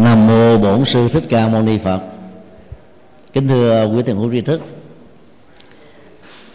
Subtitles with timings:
[0.00, 2.00] Nam mô Bổn sư Thích Ca Mâu Ni Phật.
[3.32, 4.62] Kính thưa quý thiền hữu tri thức.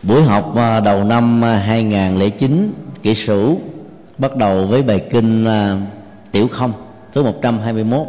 [0.04, 3.60] Buổi học à, đầu năm 2009 kỷ sửu
[4.18, 5.78] bắt đầu với bài kinh à,
[6.31, 6.73] Tiểu Không,
[7.13, 8.08] thứ 121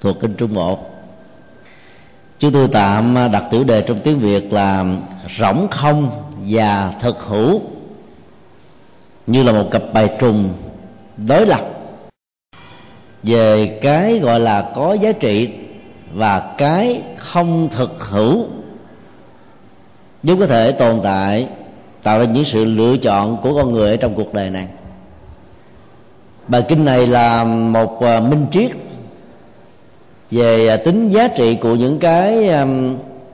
[0.00, 0.78] thuộc kinh Trung Bộ.
[2.38, 4.84] Chúng tôi tạm à, đặt tiểu đề trong tiếng Việt là
[5.38, 6.10] rỗng không
[6.48, 7.60] và thực hữu,
[9.26, 10.50] như là một cặp bài trùng
[11.16, 11.75] đối lập
[13.26, 15.50] về cái gọi là có giá trị
[16.14, 18.44] và cái không thực hữu.
[20.22, 21.48] Giúp có thể tồn tại,
[22.02, 24.68] tạo ra những sự lựa chọn của con người ở trong cuộc đời này.
[26.48, 28.70] Bài kinh này là một à, minh triết
[30.30, 32.50] về à, tính giá trị của những cái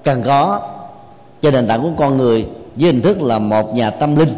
[0.05, 0.61] cần có
[1.41, 4.29] cho nền tảng của con người với hình thức là một nhà tâm linh,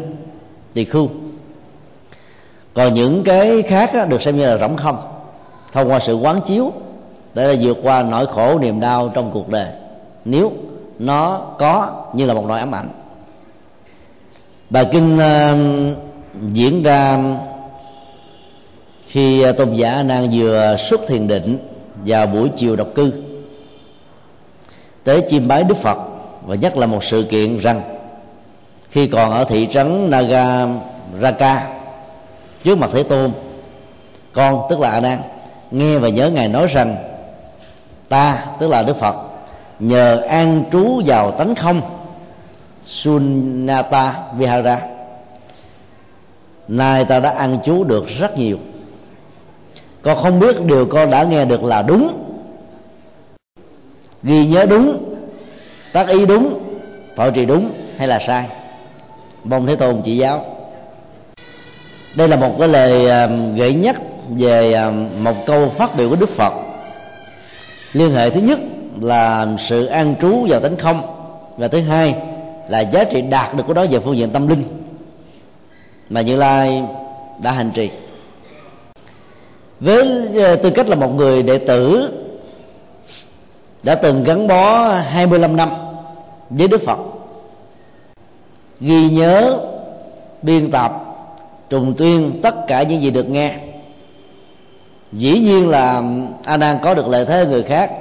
[0.73, 1.09] tỳ khu
[2.73, 5.14] còn những cái khác được xem như là rỗng không
[5.75, 6.73] thông qua sự quán chiếu
[7.33, 9.67] để vượt qua nỗi khổ niềm đau trong cuộc đời.
[10.25, 10.51] Nếu
[10.99, 12.89] nó có như là một nỗi ám ảnh.
[14.69, 15.97] Bài kinh uh,
[16.53, 17.19] diễn ra
[19.07, 21.57] khi tôn giả đang vừa xuất thiền định
[21.95, 23.11] vào buổi chiều độc cư
[25.03, 25.97] tới chiêm bái đức phật
[26.45, 27.81] và nhắc là một sự kiện rằng
[28.89, 30.67] khi còn ở thị trấn naga
[31.21, 31.67] raka
[32.63, 33.31] trước mặt thế tôn
[34.33, 35.19] con tức là a nan
[35.75, 36.95] nghe và nhớ ngài nói rằng,
[38.09, 39.15] ta, tức là đức phật,
[39.79, 41.81] nhờ an trú vào tánh không,
[42.85, 44.81] sunnata vihara.
[46.67, 48.57] Nay ta đã ăn trú được rất nhiều.
[50.01, 52.23] Con không biết điều con đã nghe được là đúng,
[54.23, 55.15] ghi nhớ đúng,
[55.93, 56.59] tác ý đúng
[57.15, 58.45] thọ trì đúng hay là sai.
[59.43, 60.45] Mong thế tôn chỉ giáo.
[62.17, 66.15] Đây là một cái lời à, gợi nhắc về à, một câu phát biểu của
[66.15, 66.53] đức phật.
[67.93, 68.59] Liên hệ thứ nhất
[69.01, 71.01] là sự an trú vào tánh không
[71.57, 72.15] và thứ hai
[72.69, 74.63] là giá trị đạt được của đó về phương diện tâm linh
[76.09, 76.83] mà như lai
[77.43, 77.89] đã hành trì.
[79.79, 82.11] Với à, tư cách là một người đệ tử
[83.83, 85.69] đã từng gắn bó 25 năm
[86.49, 86.99] với Đức Phật,
[88.79, 89.59] ghi nhớ
[90.41, 90.91] biên tập,
[91.69, 93.55] trùng tuyên tất cả những gì được nghe
[95.11, 96.01] dĩ nhiên là
[96.45, 97.91] a nan có được lợi thế người khác,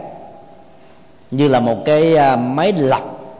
[1.31, 3.37] như là một cái à, máy lọc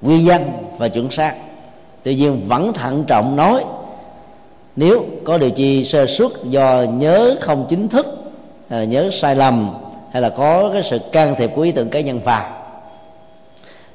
[0.00, 1.34] nguyên danh và chuẩn xác.
[2.02, 3.64] Tuy nhiên vẫn thận trọng nói,
[4.76, 8.06] nếu có điều chi sơ suất do nhớ không chính thức
[8.68, 9.70] hay là nhớ sai lầm,
[10.12, 12.50] hay là có cái sự can thiệp của ý tưởng cá nhân vào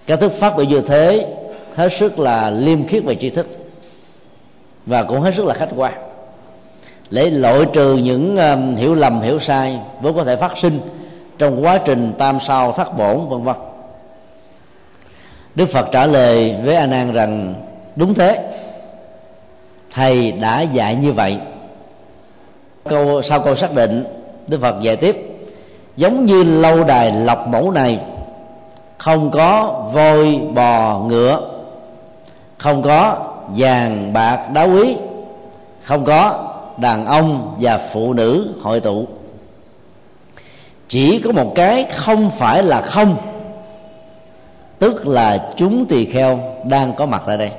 [0.09, 1.36] các thức phát biểu như thế
[1.76, 3.47] hết sức là liêm khiết về tri thức
[4.86, 5.94] và cũng hết sức là khách quan
[7.12, 10.80] để loại trừ những um, hiểu lầm hiểu sai vốn có thể phát sinh
[11.38, 13.56] trong quá trình tam sao thất bổn vân vân.
[15.56, 17.56] Đức phật trả lời với a nan rằng
[17.96, 18.52] đúng thế
[19.92, 21.38] thầy đã dạy như vậy.
[22.84, 24.03] Câu sau câu xác định
[24.50, 25.40] đức phật dạy tiếp
[25.97, 28.00] giống như lâu đài lọc mẫu này
[28.97, 31.41] không có voi bò ngựa
[32.58, 34.97] không có vàng bạc đá quý
[35.84, 36.48] không có
[36.79, 39.07] đàn ông và phụ nữ hội tụ.
[40.88, 43.16] Chỉ có một cái không phải là không,
[44.79, 47.51] tức là chúng tỳ kheo đang có mặt tại đây.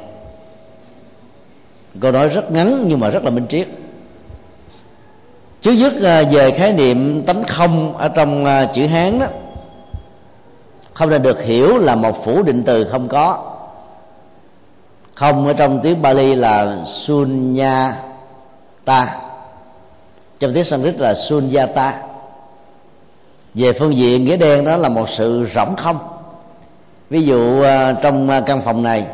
[2.00, 3.68] Câu nói rất ngắn nhưng mà rất là minh triết.
[5.60, 9.26] Trước nhất à, về khái niệm tánh không ở trong à, chữ hán đó,
[10.92, 13.56] không nên được hiểu là một phủ định từ không có.
[15.14, 17.92] Không ở trong tiếng Bali là sunya
[18.90, 19.16] ta.
[20.40, 22.02] Trong tiếng Sanskrit là sunyata.
[23.54, 25.98] Về phương diện nghĩa đen đó là một sự rỗng không.
[27.10, 29.06] Ví dụ à, trong à, căn phòng này,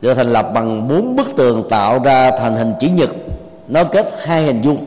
[0.00, 3.10] được thành lập bằng bốn bức tường tạo ra thành hình chữ nhật
[3.68, 4.86] nó kết hai hình vuông,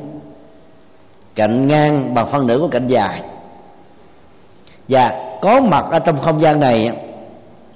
[1.36, 3.22] cạnh ngang bằng phân nửa của cạnh dài.
[4.90, 6.92] Và có mặt ở trong không gian này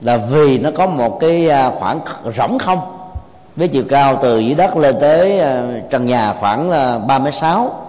[0.02, 2.00] là vì nó có một cái à, khoảng
[2.38, 3.03] rỗng không
[3.56, 7.34] với chiều cao từ dưới đất lên tới ờ, trần nhà khoảng à, ba mét
[7.34, 7.86] sáu.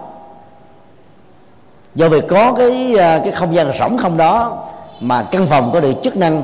[1.95, 4.63] Do vì có cái ờ, cái không gian rỗng không đó
[4.99, 6.43] mà căn phòng có được chức năng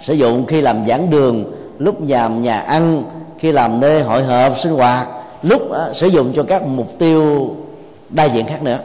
[0.00, 1.44] sử dụng khi làm giảng đường
[1.78, 3.02] lúc làm nhà ăn
[3.38, 5.08] khi làm nơi hội họp sinh hoạt
[5.42, 7.50] lúc ờ, sử dụng cho các mục tiêu
[8.08, 8.78] đa diện khác nữa.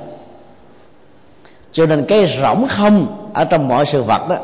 [1.72, 4.36] Cho nên cái rỗng không ở trong mọi sự vật đó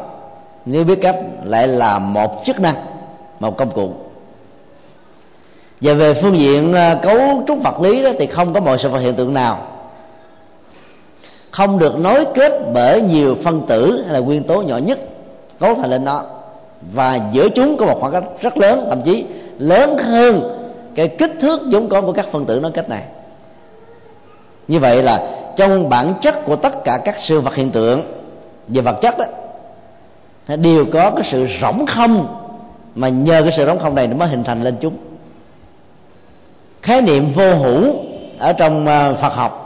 [0.66, 2.76] nếu biết cách lại là một chức năng
[3.40, 3.94] một công cụ
[5.84, 8.90] và về phương diện ờ, cấu trúc vật lý đó thì không có mọi sự
[8.90, 9.68] vật hiện tượng nào.
[11.52, 15.00] Không được nối kết bởi nhiều phân tử hay là nguyên tố nhỏ nhất
[15.60, 16.24] cấu thành lên nó.
[16.94, 19.26] Và giữa chúng có một khoảng cách rất lớn, thậm chí
[19.60, 20.42] lớn hơn
[20.96, 23.04] cái kích thước vốn có của các phân tử nó kết này.
[24.68, 28.02] Như vậy là trong bản chất của tất cả các sự vật hiện tượng
[28.68, 29.26] về vật chất đó,
[30.56, 32.40] đều có cái sự rỗng không.
[32.96, 34.98] Mà nhờ cái sự rỗng không này nó mới hình thành lên chúng
[36.84, 37.96] khái niệm vô hữu
[38.38, 39.60] ở trong à, Phật học,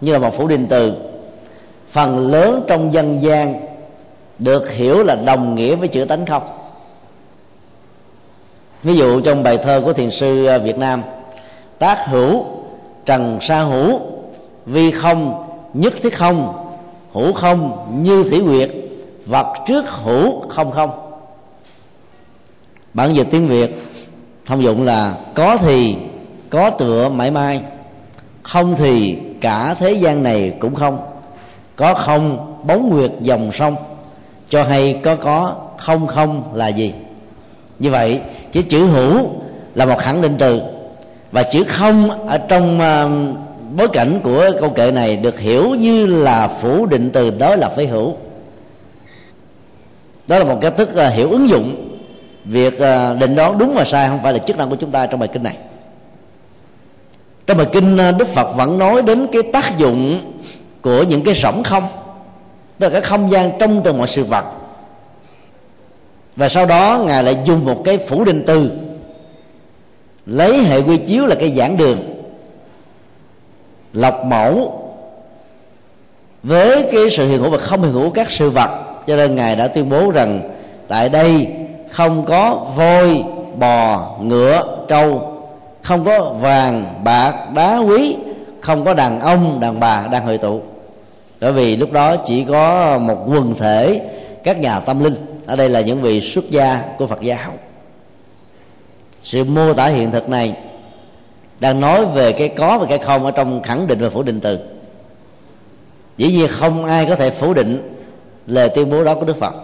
[0.00, 0.94] như là một phủ định từ.
[1.90, 3.54] Phần lớn trong dân gian
[4.38, 6.42] được hiểu là đồng nghĩa với chữ tánh không.
[8.82, 11.02] Ví dụ trong bài thơ của thiền sư à, Việt Nam,
[11.78, 12.44] tác hữu,
[13.04, 14.00] trần sa hữu,
[14.66, 16.66] vi không, nhất thiết không,
[17.12, 18.70] hữu không, như thủy nguyệt,
[19.26, 20.90] vật trước hữu, không không.
[22.94, 23.82] Bản dịch tiếng việt
[24.46, 25.96] thông dụng là có thì
[26.50, 27.60] có tựa mãi mãi.
[28.42, 30.98] Không thì cả thế gian này cũng không.
[31.76, 33.76] Có không bóng nguyệt dòng sông.
[34.48, 36.92] Cho hay có có không không là gì.
[37.78, 38.20] Như vậy
[38.52, 39.30] cái chữ hữu
[39.74, 40.60] là một khẳng định từ.
[41.32, 43.36] Và chữ không ở trong uh,
[43.76, 47.68] bối cảnh của câu kệ này được hiểu như là phủ định từ đó là
[47.68, 48.14] phải hữu.
[50.28, 51.98] Đó là một cách thức uh, hiểu ứng dụng.
[52.44, 55.06] Việc uh, định đoán đúng và sai không phải là chức năng của chúng ta
[55.06, 55.56] trong bài kinh này
[57.46, 60.20] trong bài kinh à, đức phật vẫn nói đến cái tác dụng
[60.82, 61.88] của những cái rỗng không.
[62.78, 64.44] Tức là cái không gian trong từng mọi sự vật.
[66.36, 68.70] Và sau đó ngài lại dùng một cái phủ định từ,
[70.26, 71.98] lấy hệ quy chiếu là cái giảng đường,
[73.92, 74.82] lọc mẫu
[76.42, 78.70] với cái sự hiện hữu và không hiện hữu các sự vật.
[79.06, 80.50] Cho nên ngài đã tuyên bố rằng
[80.88, 81.48] tại đây
[81.90, 83.24] không có voi
[83.58, 85.35] bò, ngựa, trâu
[85.86, 88.16] không có vàng, bạc, đá, quý.
[88.60, 90.60] Không có đàn ông, đàn bà đang hội tụ.
[91.40, 94.00] Bởi vì lúc đó chỉ có một quần thể
[94.44, 95.14] các nhà tâm linh.
[95.46, 97.52] Ở đây là những vị xuất gia của phật giáo.
[99.22, 100.56] Sự mô tả hiện thực này
[101.60, 104.40] đang nói về cái có và cái không ở trong khẳng định và phủ định
[104.40, 104.58] từ.
[106.16, 107.96] Dĩ nhiên không ai có thể phủ định
[108.46, 109.54] lời tuyên bố đó của đức phật.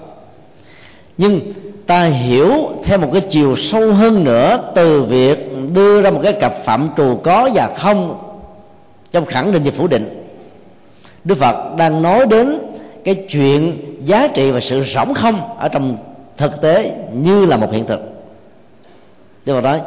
[1.19, 1.41] Nhưng
[1.87, 6.33] ta hiểu theo một cái chiều sâu hơn nữa từ việc đưa ra một cái
[6.33, 8.19] cặp phạm trù có và không
[9.13, 10.27] trong khẳng định và phủ định.
[11.25, 12.59] Đức phật đang nói đến
[13.05, 15.97] cái chuyện giá trị và sự rỗng không ở trong
[16.37, 18.01] thực tế như là một hiện thực.
[19.47, 19.81] Đức Phật nói,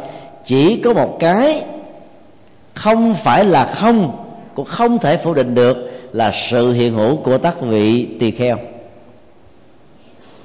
[0.43, 1.63] chỉ có một cái
[2.73, 7.37] không phải là không, cũng không thể phủ định được là sự hiện hữu của
[7.37, 8.57] tác vị tỳ kheo.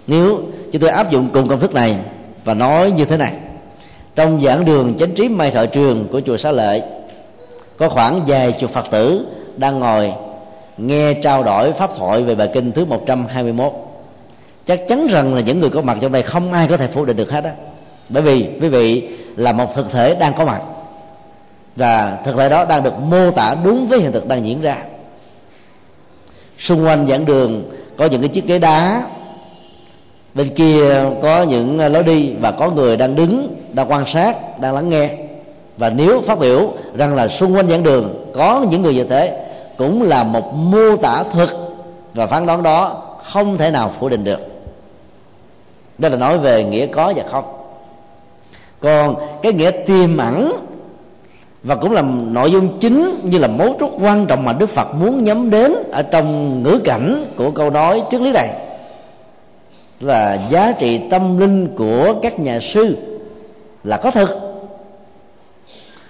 [0.07, 0.41] Nếu
[0.73, 1.97] chúng tôi áp dụng cùng công thức này
[2.45, 3.33] và nói như thế này
[4.21, 6.83] trong giảng đường chánh trí mai thọ trường của chùa xá lợi
[7.77, 9.27] có khoảng vài chục phật tử
[9.57, 10.13] đang ngồi
[10.77, 13.73] nghe trao đổi pháp thoại về bài kinh thứ 121
[14.65, 17.05] chắc chắn rằng là những người có mặt trong đây không ai có thể phủ
[17.05, 17.53] định được hết á.
[18.09, 20.61] Bởi vì, quý vị, là một thực thể đang có mặt.
[21.77, 24.77] Và thực thể đó đang được mô tả đúng với hiện thực đang diễn ra.
[26.59, 29.03] Xung quanh giảng đường có những cái chiếc ghế đá
[30.35, 34.75] bên kia có những lối đi và có người đang đứng, đang quan sát, đang
[34.75, 35.11] lắng nghe.
[35.77, 39.47] Và nếu phát biểu rằng là xung quanh giảng đường có những người như thế,
[39.79, 41.51] cũng là một mô tả thực
[42.15, 44.41] và phán đoán đó không thể nào phủ định được.
[45.99, 47.45] Đó là nói về nghĩa có và không.
[48.81, 50.53] Còn cái nghĩa tiềm ẩn
[51.63, 54.95] và cũng là nội dung chính như là mấu chốt quan trọng mà đức phật
[54.95, 58.49] muốn nhắm đến ở trong ngữ cảnh của câu nói trước lý này
[60.01, 62.97] là giá trị tâm linh của các nhà sư
[63.85, 64.29] là có thực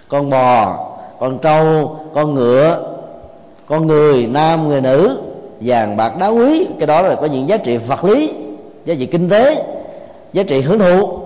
[0.09, 0.87] con bò,
[1.21, 2.95] con trâu, con ngựa,
[3.67, 5.19] con người nam, người nữ,
[5.61, 8.33] vàng, bạc, đá quý, cái đó là có những giá trị vật lý,
[8.85, 9.65] giá trị kinh tế,
[10.33, 11.19] giá trị hưởng thụ.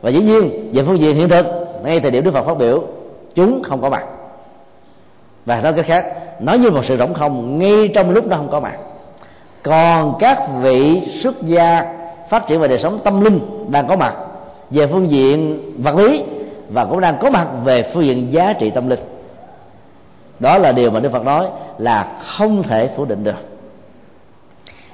[0.00, 1.46] Và dĩ nhiên, về phương diện hiện thực,
[1.84, 2.82] ngay thời điểm đức phật phát biểu,
[3.34, 4.04] chúng không có mặt
[5.46, 6.06] và nói cái khác,
[6.40, 8.76] nói như một sự rỗng không, ngay trong lúc nó không có mặt
[9.66, 11.95] còn các vị xuất gia
[12.28, 13.40] phát triển về đời sống tâm linh
[13.70, 14.14] đang có mặt,
[14.70, 16.22] về phương diện vật lý
[16.68, 18.98] và cũng đang có mặt về phương diện giá trị tâm linh.
[20.40, 21.46] Đó là điều mà đức phật nói
[21.78, 23.36] là không thể phủ định được.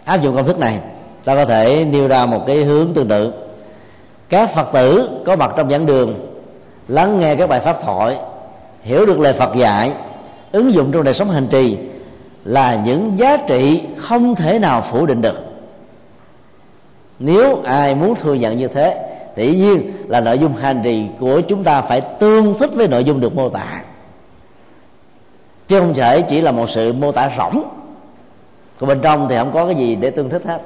[0.04, 0.78] Áp dụng công thức này,
[1.24, 3.32] ta có thể nêu ra một cái hướng tương tự.
[4.28, 6.14] Các phật tử có mặt trong giảng đường,
[6.88, 8.16] lắng nghe các bài pháp thoại,
[8.82, 9.92] hiểu được lời phật dạy,
[10.52, 11.78] ứng dụng trong đời sống hành trì
[12.44, 15.51] là những giá trị không thể nào phủ định được
[17.22, 21.40] nếu ai muốn thừa nhận như thế tự nhiên là nội dung hành trì của
[21.40, 23.82] chúng ta phải tương thích với nội dung được mô tả.
[25.68, 27.62] Chứ không thể chỉ là một sự mô tả rỗng.
[28.78, 30.58] Còn bên trong thì không có cái gì để tương thích hết,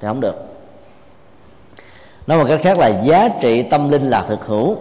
[0.00, 0.44] thì không được.
[2.26, 4.76] Nói một cách khác là giá trị tâm linh là thực hữu.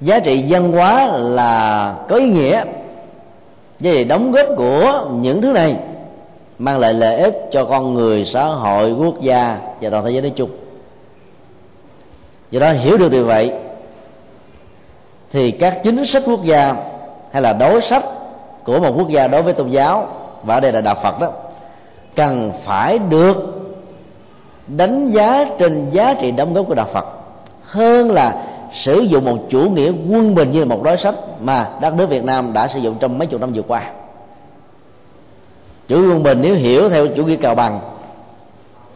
[0.00, 2.64] Giá trị văn hóa là có ý nghĩa.
[3.80, 5.76] Vậy đóng góp của những thứ này
[6.58, 10.22] mang lại lợi ích cho con người, xã hội, quốc gia và toàn thế giới
[10.22, 10.50] nói chung.
[12.50, 13.52] Do đó hiểu được điều vậy,
[15.30, 16.74] thì các chính sách quốc gia
[17.32, 18.04] hay là đối sách
[18.64, 20.08] của một quốc gia đối với tôn giáo,
[20.42, 21.28] và ở đây là đạo phật đó,
[22.14, 23.36] cần phải được
[24.66, 27.06] đánh giá trên giá trị đóng góp của đạo phật
[27.62, 31.68] hơn là sử dụng một chủ nghĩa quân bình như là một đối sách mà
[31.80, 33.82] đất nước việt nam đã sử dụng trong mấy chục năm vừa qua
[35.88, 37.80] chủ quân bình nếu hiểu theo chủ nghĩa cào bằng,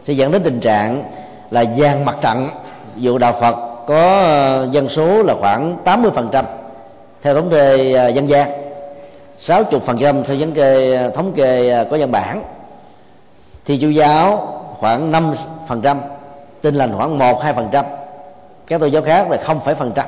[0.04, 1.04] sẽ dẫn đến tình trạng
[1.50, 2.48] là gian mặt trận.
[2.96, 3.56] Dù đạo phật
[3.86, 6.44] có ờ, dân số là khoảng 80%
[7.22, 8.50] theo thống kê ờ, dân gian
[9.38, 12.42] 60% theo thống kê ờ, thống kê có văn bản,
[13.64, 15.96] thì chủ giáo khoảng 5%
[16.62, 17.84] tin lành khoảng 1 2%
[18.66, 20.06] các tôn giáo khác là không phải phần trăm.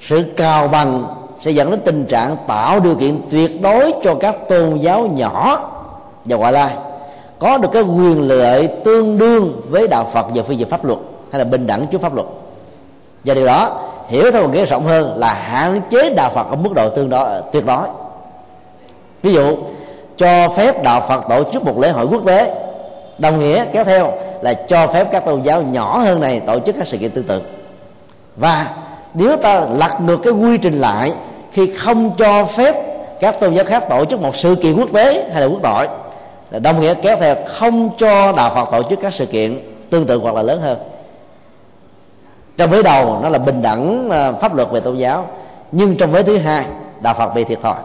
[0.00, 1.04] Sự cao bằng
[1.40, 5.70] sẽ dẫn đến tình trạng tạo điều kiện tuyệt đối cho các tôn giáo nhỏ
[6.24, 6.74] và ngoại lai
[7.38, 10.98] có được cái quyền lợi tương đương với đạo Phật về phương diện pháp luật
[11.32, 12.26] hay là bình đẳng trước pháp luật.
[13.24, 16.56] Và điều đó hiểu theo một nghĩa rộng hơn là hạn chế đạo Phật ở
[16.56, 17.86] mức độ tương đối, tuyệt đối.
[19.22, 19.56] Ví dụ,
[20.16, 22.54] cho phép đạo Phật tổ chức một lễ hội quốc tế,
[23.18, 26.74] đồng nghĩa kéo theo là cho phép các tôn giáo nhỏ hơn này tổ chức
[26.78, 27.42] các sự kiện tương tự.
[28.36, 28.66] Và
[29.18, 31.12] nếu ta lật ngược cái quy trình lại,
[31.52, 32.74] khi không cho phép
[33.20, 35.86] các tôn giáo khác tổ chức một sự kiện quốc tế hay là quốc nội
[36.50, 40.06] là đồng nghĩa kéo theo không cho đạo phật tổ chức các sự kiện tương
[40.06, 40.78] tự hoặc là lớn hơn.
[42.56, 45.28] Trong vế đầu, nó là bình đẳng à, pháp luật về tôn giáo.
[45.72, 46.64] Nhưng trong vế thứ hai,
[47.00, 47.76] đạo phật bị thiệt thòi.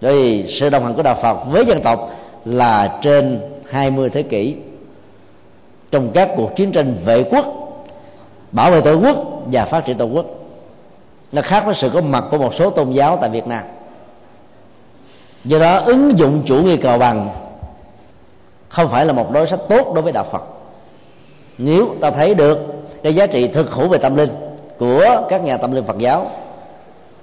[0.00, 2.10] Vì sự đồng hành của đạo phật với dân tộc
[2.44, 4.54] là trên 20 thế kỷ.
[5.90, 7.65] Trong các cuộc chiến tranh vệ quốc
[8.52, 10.26] bảo vệ tổ quốc và phát triển tổ quốc.
[11.32, 13.64] Nó khác với sự có mặt của một số tôn giáo tại Việt Nam.
[15.44, 17.28] Do đó, ứng dụng chủ nghĩa cờ bằng
[18.68, 20.42] không phải là một đối sách tốt đối với đạo Phật.
[21.58, 22.58] Nếu ta thấy được
[23.02, 24.30] cái giá trị thực hữu về tâm linh
[24.78, 26.26] của các nhà tâm linh Phật giáo,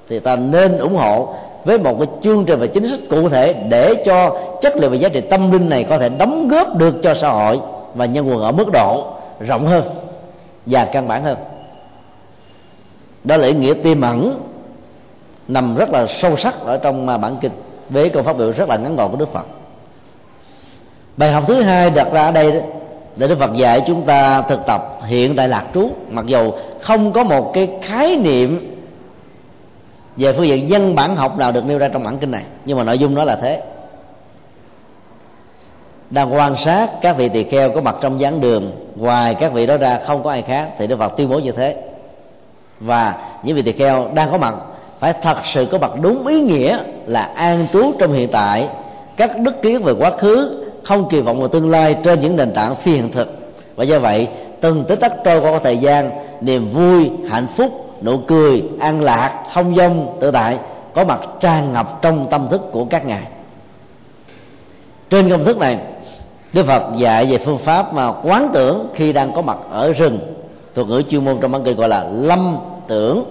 [0.09, 1.33] thì ta nên ủng hộ
[1.65, 4.95] với một cái chương trình và chính sách cụ thể để cho chất liệu và
[4.95, 7.59] giá trị tâm linh này có thể đóng góp được cho xã hội
[7.95, 9.07] và nhân quần ở mức độ
[9.39, 9.83] rộng hơn
[10.65, 11.37] và căn bản hơn.
[13.23, 14.41] Đó là ý nghĩa tiềm ẩn,
[15.47, 17.51] nằm rất là sâu sắc ở trong à, bản kinh,
[17.89, 19.45] với câu phát biểu rất là ngắn gọn của đức phật.
[21.17, 22.61] Bài học thứ hai đặt ra ở đây
[23.15, 26.51] để đức phật dạy chúng ta thực tập hiện tại lạc trú, mặc dù
[26.81, 28.75] không có một cái khái niệm
[30.17, 32.77] về phương diện dân bản học nào được nêu ra trong bản kinh này, nhưng
[32.77, 33.61] mà nội dung nó là thế
[36.13, 38.71] đang quan sát các vị tỳ kheo có mặt trong giảng đường.
[38.95, 41.51] Ngoài các vị đó ra không có ai khác, thì đức phật tuyên bố như
[41.51, 41.75] thế.
[42.79, 44.55] Và những vị tỳ kheo đang có mặt
[44.99, 48.67] phải thật sự có mặt đúng ý nghĩa là an trú trong hiện tại.
[49.17, 52.53] Các đức kiến về quá khứ không kỳ vọng vào tương lai trên những nền
[52.53, 53.53] tảng phi hiện thực.
[53.75, 54.27] Và do vậy,
[54.61, 59.43] từng tích tắc trôi qua thời gian, niềm vui, hạnh phúc, nụ cười, an lạc,
[59.53, 60.57] thông dong, tự tại
[60.93, 63.23] có mặt tràn ngập trong tâm thức của các ngài.
[65.09, 65.77] Trên công thức này
[66.53, 70.19] Đức Phật dạy về phương pháp mà quán tưởng khi đang có mặt ở rừng.
[70.75, 72.57] Thuật ngữ chuyên môn trong bản kinh gọi là lâm
[72.87, 73.23] tưởng.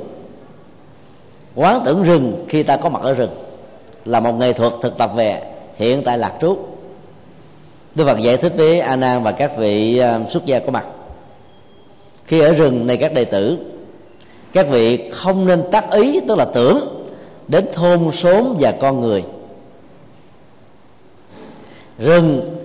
[1.54, 3.30] Quán tưởng rừng khi ta có mặt ở rừng
[4.04, 5.42] là một nghệ thuật thực tập về
[5.76, 6.58] hiện tại lạc trú.
[7.94, 10.84] Đức Phật giải thích với A Nan và các vị ờ, xuất gia có mặt.
[12.26, 13.58] Khi ở rừng này các đệ tử,
[14.52, 17.04] các vị không nên tác ý, tức là tưởng,
[17.48, 19.22] đến thôn xóm và con người.
[21.98, 22.61] Rừng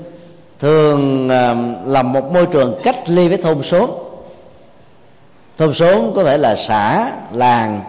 [0.60, 3.90] thường làm là một môi trường cách ly với thôn xóm.
[5.58, 7.82] Thôn xóm có thể là xã, làng,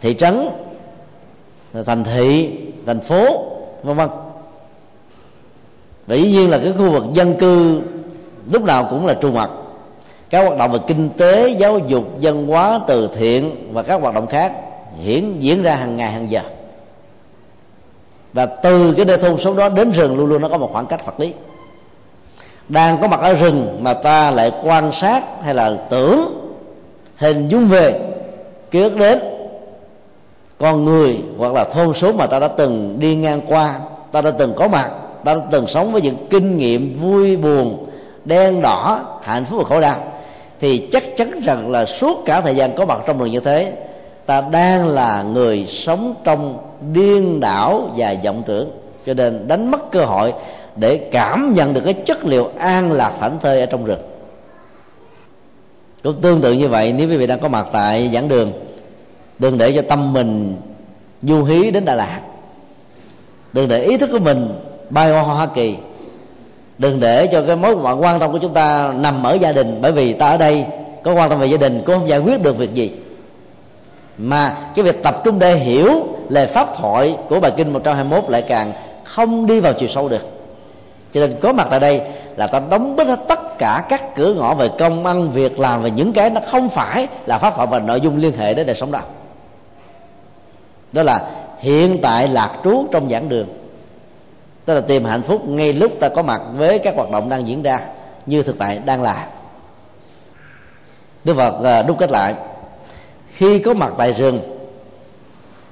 [0.00, 0.48] thị trấn,
[1.86, 2.50] thành thị,
[2.86, 3.46] thành phố,
[3.82, 4.08] vân vân.
[6.06, 7.82] Và dĩ nhiên là cái khu vực dân cư
[8.50, 9.50] lúc nào cũng là trù mặt.
[10.30, 14.14] Các hoạt động về kinh tế, giáo dục, văn hóa, từ thiện và các hoạt
[14.14, 14.52] động khác
[15.00, 16.40] hiển, diễn ra hàng ngày, hàng giờ
[18.34, 20.86] và từ cái nơi thôn sống đó đến rừng luôn luôn nó có một khoảng
[20.86, 21.34] cách vật lý.
[22.68, 26.20] Đang có mặt ở rừng mà ta lại quan sát hay là tưởng,
[27.16, 28.00] hình dung về,
[28.70, 29.18] ký ức đến
[30.58, 33.80] con người hoặc là thôn số mà ta đã từng đi ngang qua,
[34.12, 34.90] ta đã từng có mặt,
[35.24, 37.86] ta đã từng sống với những kinh nghiệm vui buồn,
[38.24, 39.96] đen đỏ, hạnh phúc và khổ đau,
[40.60, 43.72] thì chắc chắn rằng là suốt cả thời gian có mặt trong rừng như thế,
[44.26, 46.58] ta đang là người sống trong
[46.92, 48.70] điên đảo và vọng tưởng.
[49.06, 50.32] Cho nên đánh mất cơ hội
[50.76, 54.00] để cảm nhận được cái chất liệu an lạc thảnh thơi ở trong rừng.
[56.02, 58.52] Cũng tương tự như vậy, nếu quý vị đang có mặt tại giảng đường,
[59.38, 60.56] đừng để cho tâm mình
[61.22, 62.20] du hí đến đà lạt.
[63.52, 64.54] Đừng để ý thức của mình
[64.90, 65.76] bay qua hoa kỳ.
[66.78, 69.92] Đừng để cho cái mối quan tâm của chúng ta nằm ở gia đình, bởi
[69.92, 70.64] vì ta ở đây
[71.02, 72.92] có quan tâm về gia đình, cũng không giải quyết được việc gì
[74.18, 78.42] mà cái việc tập trung để hiểu lời pháp thoại của bài kinh 121 lại
[78.42, 78.72] càng
[79.04, 80.26] không đi vào chiều sâu được.
[81.10, 82.00] Cho nên có mặt tại đây
[82.36, 85.82] là ta đóng bít hết tất cả các cửa ngõ về công ăn, việc làm
[85.82, 88.66] và những cái nó không phải là pháp thoại và nội dung liên hệ đến
[88.66, 89.04] đời sống đạo.
[90.92, 91.30] đó là
[91.60, 93.48] hiện tại lạc trú trong giảng đường.
[94.64, 97.46] Tức là tìm hạnh phúc ngay lúc ta có mặt với các hoạt động đang
[97.46, 97.80] diễn ra
[98.26, 99.26] như thực tại đang là.
[101.24, 102.34] Đức Phật à, đúc kết lại
[103.34, 104.40] khi có mặt tại rừng,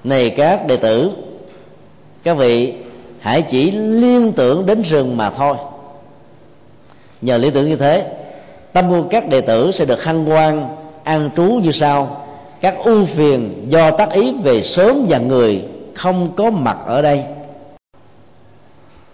[0.04, 1.10] này các đệ tử,
[2.22, 2.74] các vị
[3.20, 5.56] hãy chỉ liên tưởng đến rừng mà thôi.
[7.20, 8.12] Nhờ lý tưởng như thế,
[8.72, 12.24] tâm của các đệ tử sẽ được hăng quan an trú như sau.
[12.60, 15.64] Các ưu phiền do tác ý về sớm và người
[15.94, 17.24] không có mặt ở đây.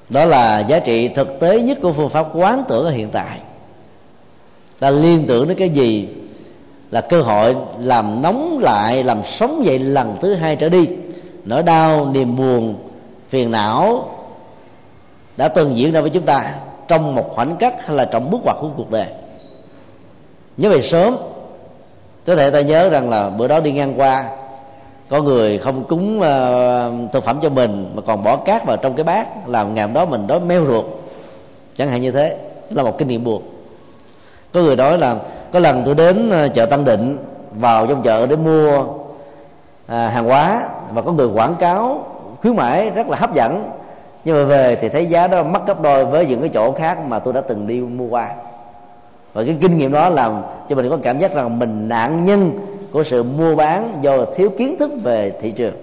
[0.08, 3.38] Đó là giá trị thực tế nhất của phương pháp quán tưởng ở hiện tại.
[4.78, 6.08] Ta liên tưởng đến cái gì
[6.90, 10.88] là cơ hội làm nóng lại làm sống dậy lần thứ hai trở đi.
[11.45, 12.76] Nỗi đau niềm buồn
[13.28, 14.09] phiền não
[15.37, 16.54] đã từng diễn ra với chúng ta
[16.88, 19.07] trong một khoảnh khắc hay là trong bước ngoặt của cuộc đời.
[20.57, 21.16] Nhớ về sớm
[22.26, 24.28] có thể ta nhớ rằng là bữa đó đi ngang qua
[25.09, 28.95] có người không cúng uh, thực phẩm cho mình mà còn bỏ cát vào trong
[28.95, 30.85] cái bát làm ngày hôm đó mình đói meo ruột.
[31.76, 32.37] Chẳng hạn như thế
[32.71, 33.42] là một kinh nghiệm buồn
[34.52, 35.16] có người nói là
[35.52, 37.18] có lần tôi đến ờ, chợ Tân Định
[37.52, 38.84] vào trong chợ để mua
[39.86, 40.62] à, hàng hóa
[40.92, 42.06] và có người quảng cáo
[42.42, 43.70] khuyến mãi rất là hấp dẫn.
[44.24, 46.98] Nhưng mà về thì thấy giá đó mắc gấp đôi với những cái chỗ khác
[47.08, 48.28] mà tôi đã từng đi mua qua.
[49.32, 52.58] Và cái kinh nghiệm đó làm cho mình có cảm giác rằng mình nạn nhân
[52.92, 55.74] của sự mua bán do thiếu kiến thức về thị trường.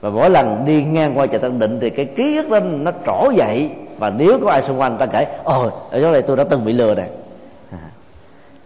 [0.00, 2.90] Và mỗi lần đi ngang qua chợ Tân Định thì cái ký ức đó nó
[3.06, 6.36] trỗi dậy và nếu có ai xung quanh ta kể, ồ, ở chỗ này tôi
[6.36, 7.08] đã từng bị lừa này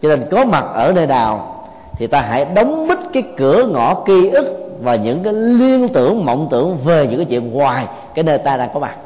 [0.03, 1.65] cho nên có mặt ở nơi nào
[1.97, 6.25] thì ta hãy đóng bít cái cửa ngõ ký ức và những cái liên tưởng,
[6.25, 8.97] mộng tưởng về những cái chuyện ngoài cái nơi ta đang có mặt.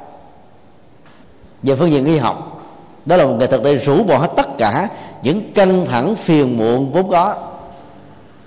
[1.62, 2.62] Về phương diện y học,
[3.06, 4.88] đó là một nghệ thuật để rũ bỏ hết tất cả
[5.22, 7.34] những căng thẳng, phiền muộn vốn có,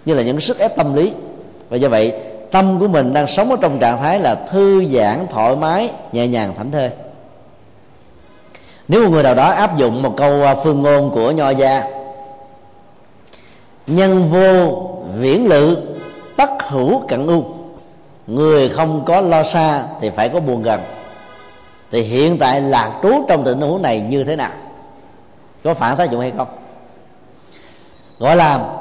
[0.05, 1.13] như là những sức ép tâm lý.
[1.69, 2.13] Và do vậy,
[2.51, 6.27] tâm của mình đang sống ở trong trạng thái là thư giãn, thoải mái, nhẹ
[6.27, 6.89] nhàng, thảnh thơi
[8.87, 11.83] nếu một người nào đó áp dụng một câu à, phương ngôn của nho gia,
[13.87, 14.83] nhân vô
[15.19, 15.77] viễn lự,
[16.37, 17.43] tất hữu cận u
[18.27, 20.81] người không có lo xa thì phải có buồn gần.
[21.91, 24.51] Thì hiện tại lạc trú trong tình huống này như thế nào?
[25.63, 26.47] Có phản tác dụng hay không?
[28.19, 28.76] Gọi là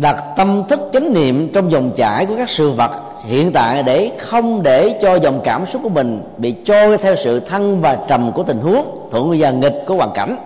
[0.00, 2.90] đặt tâm thức chánh niệm trong dòng chảy của các sự vật
[3.24, 7.40] hiện tại để không để cho dòng cảm xúc của mình bị trôi theo sự
[7.40, 10.36] thăng và trầm của tình huống, thuận và nghịch của hoàn cảnh.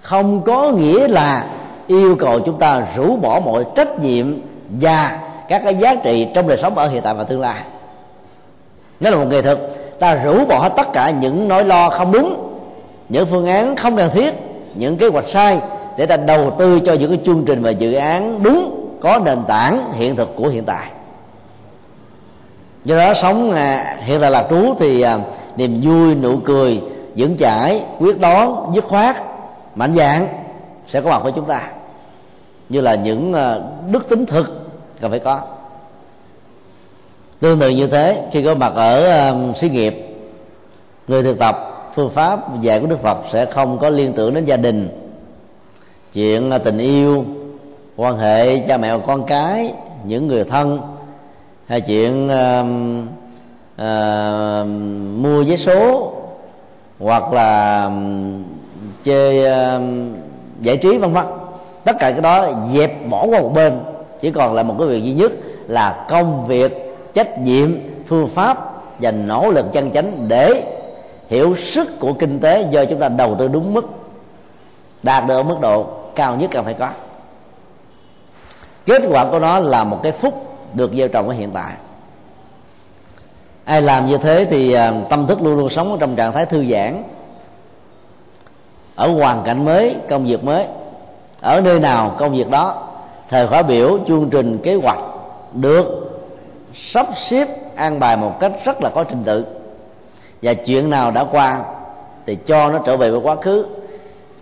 [0.00, 1.46] Không có nghĩa là
[1.86, 4.40] yêu cầu chúng ta rũ bỏ mọi trách nhiệm
[4.80, 7.60] và các cái giá trị trong đời sống ở hiện tại và tương lai.
[9.00, 9.58] Đó là một nghệ thuật.
[9.98, 12.58] Ta rũ bỏ tất cả những nỗi lo không đúng,
[13.08, 14.34] những phương án không cần thiết,
[14.74, 15.60] những kế hoạch sai
[15.96, 19.38] để ta đầu tư cho những cái chương trình và dự án đúng có nền
[19.48, 20.86] tảng hiện thực của hiện tại.
[22.84, 25.18] Do đó sống à, hiện tại lạc trú thì à,
[25.56, 26.82] niềm vui nụ cười
[27.16, 29.16] vững chãi quyết đoán dứt khoát
[29.74, 30.28] mạnh dạng
[30.86, 31.62] sẽ có mặt với chúng ta.
[32.68, 33.58] Như là những à,
[33.90, 35.40] đức tính thực cần phải có.
[37.40, 40.06] Tương tự như thế khi có mặt ở um, xí nghiệp
[41.08, 44.44] người thực tập phương pháp dạy của đức phật sẽ không có liên tưởng đến
[44.44, 45.01] gia đình
[46.12, 47.24] chuyện tình yêu
[47.96, 49.72] quan hệ cha mẹ và con cái
[50.04, 50.80] những người thân
[51.66, 52.66] hay chuyện uh,
[53.82, 54.66] uh,
[55.16, 56.12] mua vé số
[56.98, 58.44] hoặc là um,
[59.04, 59.82] chơi uh,
[60.60, 61.24] giải trí vân vân.
[61.84, 63.80] Tất cả cái đó dẹp bỏ qua một bên.
[64.20, 65.32] Chỉ còn là một cái việc duy nhất
[65.68, 70.62] là công việc trách nhiệm phương pháp và nỗ lực chân chánh để
[71.28, 73.84] hiểu sức của kinh tế do chúng ta đầu tư đúng mức
[75.02, 76.90] đạt được ở mức độ cao nhất cần phải có.
[78.86, 81.72] Kết quả của nó là một cái phúc được gieo trồng ở hiện tại.
[83.64, 86.46] Ai làm như thế thì à, tâm thức luôn luôn sống ở trong trạng thái
[86.46, 87.02] thư giãn,
[88.94, 90.66] ở hoàn cảnh mới, công việc mới,
[91.40, 92.88] ở nơi nào công việc đó,
[93.28, 94.98] thời khóa biểu, chương trình, kế hoạch
[95.52, 95.86] được
[96.74, 99.46] sắp xếp, an bài một cách rất là có trình tự.
[100.42, 101.60] Và chuyện nào đã qua
[102.26, 103.66] thì cho nó trở về với quá khứ,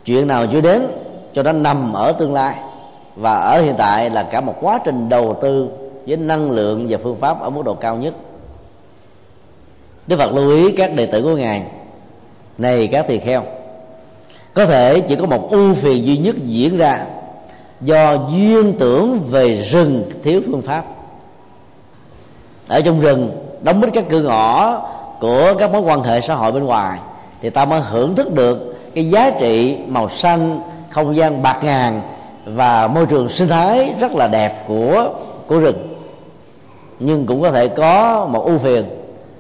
[0.05, 0.87] chuyện nào chưa đến
[1.33, 2.55] cho nó nằm ở tương lai.
[3.17, 5.69] Và ở hiện tại là cả một quá trình đầu tư
[6.07, 8.15] với năng lượng và phương pháp ở mức độ cao nhất.
[10.07, 11.63] Đức Phật lưu ý các đệ tử của Ngài,
[12.59, 13.43] Này các tỳ kheo,
[14.55, 17.07] Có thể chỉ có một ưu phiền duy nhất diễn ra
[17.81, 20.85] Do duyên tưởng về rừng thiếu phương pháp.
[22.69, 23.31] Ở trong rừng,
[23.63, 24.79] đóng mít các cửa ngõ
[25.21, 26.99] Của các mối quan hệ xã hội bên ngoài,
[27.41, 32.03] Thì ta mới hưởng thức được Cái giá trị màu xanh không gian bạc ngàn
[32.45, 35.11] Và môi trường sinh thái rất là đẹp của
[35.47, 35.97] của rừng.
[36.99, 38.85] Nhưng cũng có thể có một ưu phiền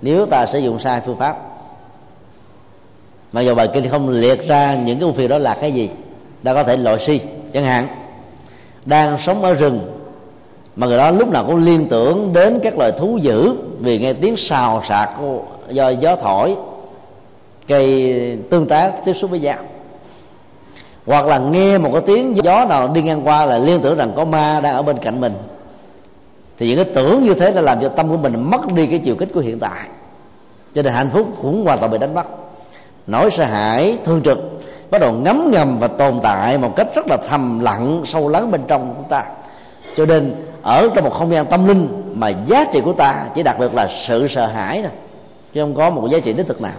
[0.03, 1.37] nếu ta sử dụng sai phương pháp.
[3.33, 5.91] Mặc dù bài kinh không liệt ra những cái ưu phiền đó là cái gì,
[6.45, 7.21] ta có thể loại si,
[7.53, 7.87] chẳng hạn.
[8.85, 9.81] Đang sống ở rừng,
[10.77, 14.13] mà người đó lúc nào cũng liên tưởng đến các loài thú dữ vì nghe
[14.13, 15.11] tiếng xào xạc
[15.69, 16.57] do gió thổi,
[17.67, 19.59] cây tương tác tiếp xúc với dao
[21.07, 24.13] hoặc là nghe một cái tiếng gió nào đi ngang qua là liên tưởng rằng
[24.17, 25.33] có ma đang ở bên cạnh mình.
[26.59, 28.99] Thì những cái tưởng như thế đã làm cho tâm của mình mất đi cái
[28.99, 29.89] chiều kích của hiện tại.
[30.75, 32.27] Cho nên hạnh phúc cũng hoàn toàn bị đánh mất.
[33.07, 34.39] Nỗi sợ hãi, thương trực
[34.91, 38.51] bắt đầu ngấm ngầm và tồn tại một cách rất là thầm lặng, sâu lắng
[38.51, 39.25] bên trong của chúng ta.
[39.97, 43.43] Cho nên, ở trong một không gian tâm linh mà giá trị của ta chỉ
[43.43, 44.91] đạt được là sự sợ hãi thôi,
[45.55, 46.73] chứ không có một giá trị đích thực nào.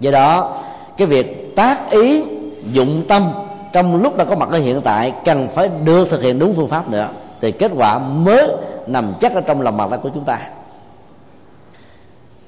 [0.00, 0.54] Do đó,
[0.96, 2.22] cái việc tác ý,
[2.62, 3.30] dụng tâm
[3.72, 6.68] trong lúc ta có mặt ở hiện tại cần phải được thực hiện đúng phương
[6.68, 7.08] pháp nữa,
[7.40, 8.48] thì kết quả mới
[8.86, 10.38] nằm chắc ở trong lòng mặt tay của chúng ta.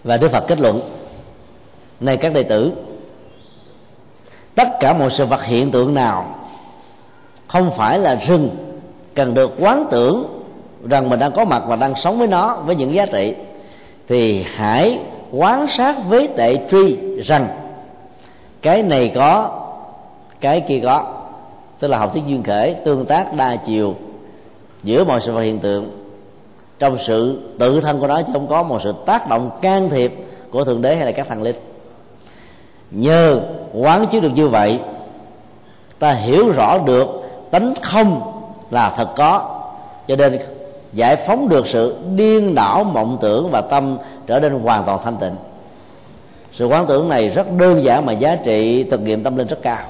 [0.05, 0.81] Và đức phật kết luận,
[2.01, 2.73] này các đệ tử,
[4.55, 6.35] tất cả mọi sự vật hiện tượng nào
[7.49, 8.51] không phải là rừng
[9.15, 10.45] cần được quán tưởng
[10.91, 13.35] rằng mình đang có mặt và đang sống với nó với những giá trị,
[14.07, 14.99] thì hãy
[15.33, 17.47] quán sát với tệ truy rằng
[18.63, 19.51] cái này có,
[20.41, 21.15] cái kia có.
[21.79, 23.95] Tức là học thuyết duyên khởi, tương tác đa chiều
[24.83, 25.91] giữa mọi sự vật hiện tượng
[26.79, 30.15] trong sự tự thân của nó, chứ không có một sự tác động can thiệp
[30.51, 31.57] của thượng đế hay là các thần linh.
[32.91, 33.41] Nhờ
[33.73, 34.81] quán chiếu được như vậy,
[35.99, 37.09] ta hiểu rõ được
[37.51, 38.33] tánh không
[38.71, 39.61] là thật có,
[40.09, 40.39] cho nên
[40.93, 45.17] giải phóng được sự điên đảo mộng tưởng và tâm trở nên hoàn toàn thanh
[45.17, 45.35] tịnh
[46.53, 49.63] sự quán tưởng này rất đơn giản mà giá trị thực nghiệm tâm linh rất
[49.63, 49.83] cao.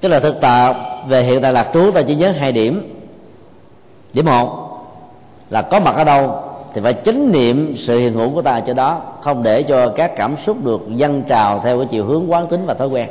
[0.00, 0.76] Tức là thực tập
[1.08, 2.94] về hiện tại lạc trú, ta chỉ nhớ hai điểm.
[4.12, 4.64] Điểm một
[5.50, 6.40] là có mặt ở đâu
[6.74, 10.16] thì phải chánh niệm sự hiện hữu của ta cho đó, không để cho các
[10.16, 13.08] cảm xúc được dâng trào theo cái chiều hướng quán tính và thói quen.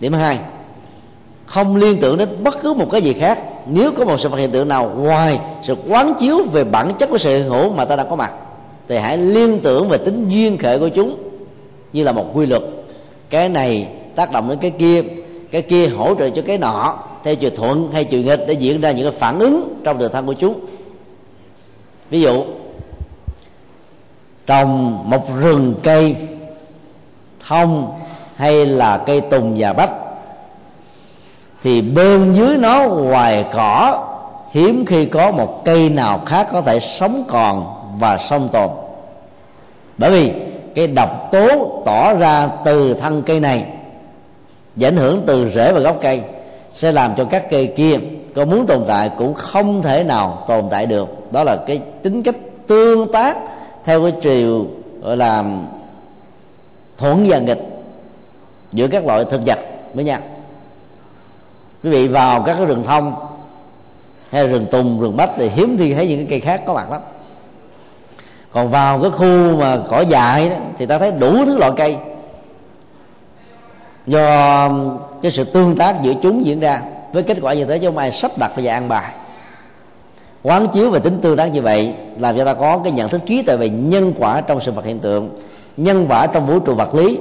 [0.00, 0.38] Điểm hai,
[1.46, 3.38] không liên tưởng đến bất cứ một cái gì khác.
[3.66, 7.10] Nếu có một sự vật hiện tượng nào ngoài sự quán chiếu về bản chất
[7.10, 8.32] của sự hiện hữu mà ta đang có mặt
[8.88, 11.16] thì hãy liên tưởng về tính duyên khởi của chúng
[11.92, 12.62] như là một quy luật.
[13.30, 15.02] Cái này tác động đến cái kia
[15.50, 18.80] cái kia hỗ trợ cho cái nọ, theo chiều thuận hay chiều nghịch để diễn
[18.80, 20.60] ra những cái phản ứng trong đời thân của chúng.
[22.10, 22.44] Ví dụ,
[24.46, 26.16] trồng một rừng cây
[27.48, 27.98] thông
[28.34, 29.90] hay là cây tùng và bách,
[31.62, 34.08] thì bên dưới nó hoài cỏ,
[34.52, 38.70] hiếm khi có một cây nào khác có thể sống còn và song tồn.
[39.98, 40.32] Bởi vì
[40.74, 43.66] cái độc tố tỏ ra từ thân cây này,
[44.76, 46.22] và ảnh hưởng từ rễ và gốc cây,
[46.70, 47.98] sẽ làm cho các cây kia
[48.34, 51.32] có muốn tồn tại cũng không thể nào tồn tại được.
[51.32, 52.36] Đó là cái tính cách
[52.66, 53.36] tương tác
[53.84, 54.66] theo cái chiều
[55.02, 55.44] gọi là,
[56.98, 57.62] thuận và nghịch
[58.72, 59.58] giữa các loại thực vật
[59.94, 60.20] với nhau
[61.82, 63.14] quý vị vào các cái rừng thông
[64.30, 66.90] hay rừng tùng, rừng bách thì hiếm khi thấy những cái cây khác có mặt
[66.90, 67.02] lắm
[68.52, 71.96] còn vào cái khu mà cỏ dại đó, thì ta thấy đủ thứ loại cây.
[74.06, 77.78] Do um, cái sự tương tác giữa chúng diễn ra với kết quả như thế
[77.78, 79.12] chứ không ai sắp đặt và ăn bài.
[80.42, 83.20] Quán chiếu về tính tương tác như vậy làm cho ta có cái nhận thức
[83.26, 85.30] trí tuệ về nhân quả trong sự vật hiện tượng
[85.76, 87.18] nhân quả trong vũ trụ vật lý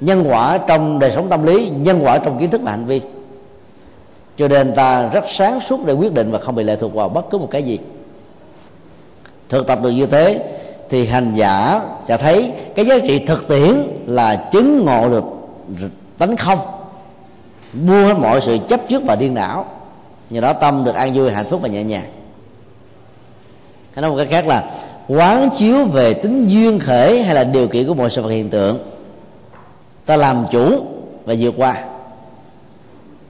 [0.00, 3.00] nhân quả trong đời sống tâm lý nhân quả trong kiến thức và hành vi.
[4.36, 7.08] Cho nên ta rất sáng suốt để quyết định và không bị lệ thuộc vào
[7.08, 7.78] bất cứ một cái gì.
[9.48, 10.44] Thực tập được như thế
[10.88, 13.74] thì hành giả sẽ thấy cái giá trị thực tiễn
[14.06, 15.24] là chứng ngộ được
[16.18, 16.58] tánh không.
[17.72, 19.66] Buông hết mọi sự chấp trước và điên đảo.
[20.30, 22.04] Nhờ đó tâm được an vui, hạnh phúc và nhẹ nhàng.
[23.94, 24.70] Hay nói một cách khác là
[25.08, 28.50] quán chiếu về tính duyên khởi hay là điều kiện của mọi sự vật hiện
[28.50, 28.78] tượng.
[30.06, 30.80] Ta làm chủ
[31.24, 31.84] và vượt qua.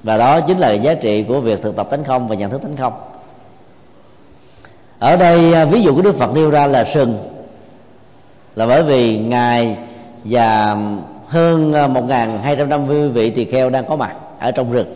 [0.03, 2.62] Và đó chính là giá trị của việc thực tập tánh không và nhận thức
[2.62, 2.92] tánh không.
[4.99, 7.18] Ở đây à, ví dụ của đức phật nêu ra là sừng
[8.59, 9.77] là bởi vì ngài
[10.25, 10.77] và
[11.27, 14.94] hơn ờ, 1.250 vị tỳ kheo đang có mặt ở trong rừng.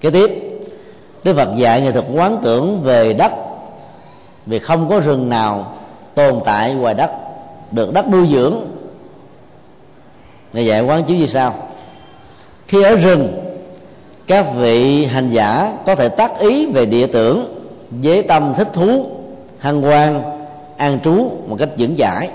[0.00, 0.30] Kế tiếp,
[1.24, 3.32] đức phật dạy nghệ thuật quán tưởng về đất.
[4.46, 5.74] Vì không có rừng nào
[6.14, 7.10] tồn tại ngoài đất,
[7.70, 8.56] được đất nuôi dưỡng.
[10.52, 11.54] Ngài dạy quán chiếu như sau.
[12.66, 13.28] Khi ở rừng,
[14.26, 19.10] các vị hành giả có thể tác ý về địa tưởng với tâm thích thú
[19.58, 20.39] hăng hoan
[20.80, 22.28] an trú một cách vững chãi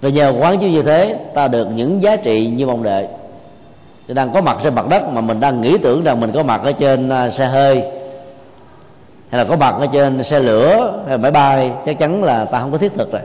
[0.00, 3.06] và nhờ quán chiếu như thế, ta được những giá trị như mong đợi.
[4.08, 6.42] Ta đang có mặt trên mặt đất mà mình đang nghĩ tưởng rằng mình có
[6.42, 7.80] mặt ở trên à, xe hơi,
[9.28, 12.60] hay là có mặt ở trên xe lửa, hay máy bay, chắc chắn là ta
[12.60, 13.22] không có thiết thực rồi.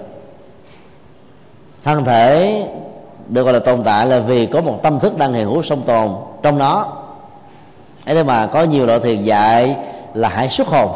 [1.84, 2.63] Thân thể
[3.27, 5.82] được gọi là tồn tại là vì có một tâm thức đang hiện hữu song
[5.82, 6.10] tồn
[6.43, 6.88] trong nó.
[8.05, 9.75] Ấy thế mà có nhiều loại thiền dạy
[10.13, 10.89] là hãy xuất hồn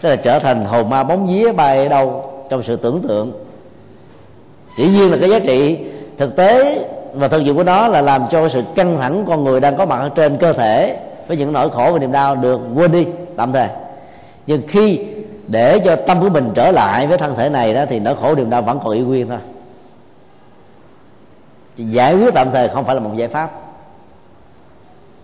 [0.00, 3.32] tức là trở thành hồn ma bóng vía bay ở đâu trong sự tưởng tượng.
[4.78, 5.78] Dĩ nhiên là cái giá trị
[6.16, 9.60] thực tế và thực dụng của nó là làm cho sự căng thẳng con người
[9.60, 10.96] đang có mặt ở trên cơ thể
[11.28, 13.06] với những nỗi khổ và niềm đau được quên đi,
[13.36, 13.68] tạm thời.
[14.46, 15.00] Nhưng khi
[15.46, 18.34] để cho tâm của mình trở lại với thân thể này đó thì nỗi khổ
[18.34, 19.38] niềm đau vẫn còn y nguyên thôi.
[21.76, 23.50] Giải quyết tạm thời không phải là một giải pháp.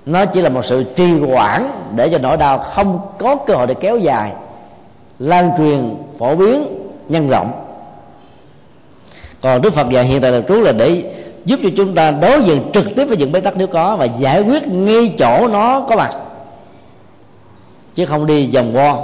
[0.06, 3.66] Nó chỉ là một sự trì hoãn để cho nỗi đau không có cơ hội
[3.66, 4.32] để kéo dài
[5.22, 6.64] lan truyền, phổ biến,
[7.08, 7.52] nhân rộng.
[9.40, 11.12] Còn đức phật dạy hiện tại là trú là để
[11.44, 14.04] giúp cho chúng ta đối diện trực tiếp với những bế tắc nếu có và
[14.04, 16.12] giải quyết ngay chỗ nó có mặt.
[17.94, 18.98] Chứ không đi vòng vo.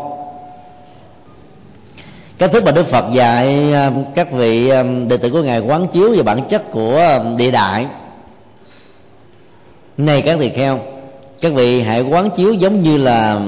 [2.38, 5.86] Cách thức mà đức phật dạy um, các vị um, đệ tử của ngài quán
[5.86, 7.86] chiếu về bản chất của um, địa đại.
[9.96, 10.78] Này các tỳ kheo
[11.40, 13.40] các vị hãy quán chiếu giống như là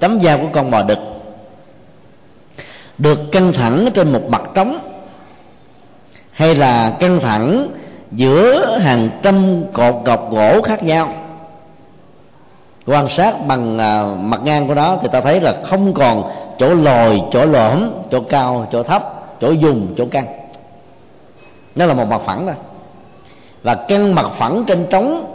[0.00, 1.13] tấm da của con bò đực
[2.98, 4.78] được căng thẳng trên một mặt trống
[6.32, 7.68] hay là căng thẳng
[8.12, 11.12] giữa hàng trăm cột gọc gỗ khác nhau.
[12.86, 16.74] Quan sát bằng à, mặt ngang của nó thì ta thấy là không còn chỗ
[16.74, 20.26] lồi chỗ lõm chỗ cao chỗ thấp chỗ dùng chỗ căng.
[21.76, 22.54] Nó là một mặt phẳng thôi.
[23.62, 25.34] Và căng mặt phẳng trên trống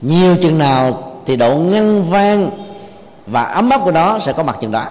[0.00, 2.50] nhiều chừng nào thì độ ngăn vang
[3.26, 4.84] và ấm áp của nó sẽ có mặt chừng đó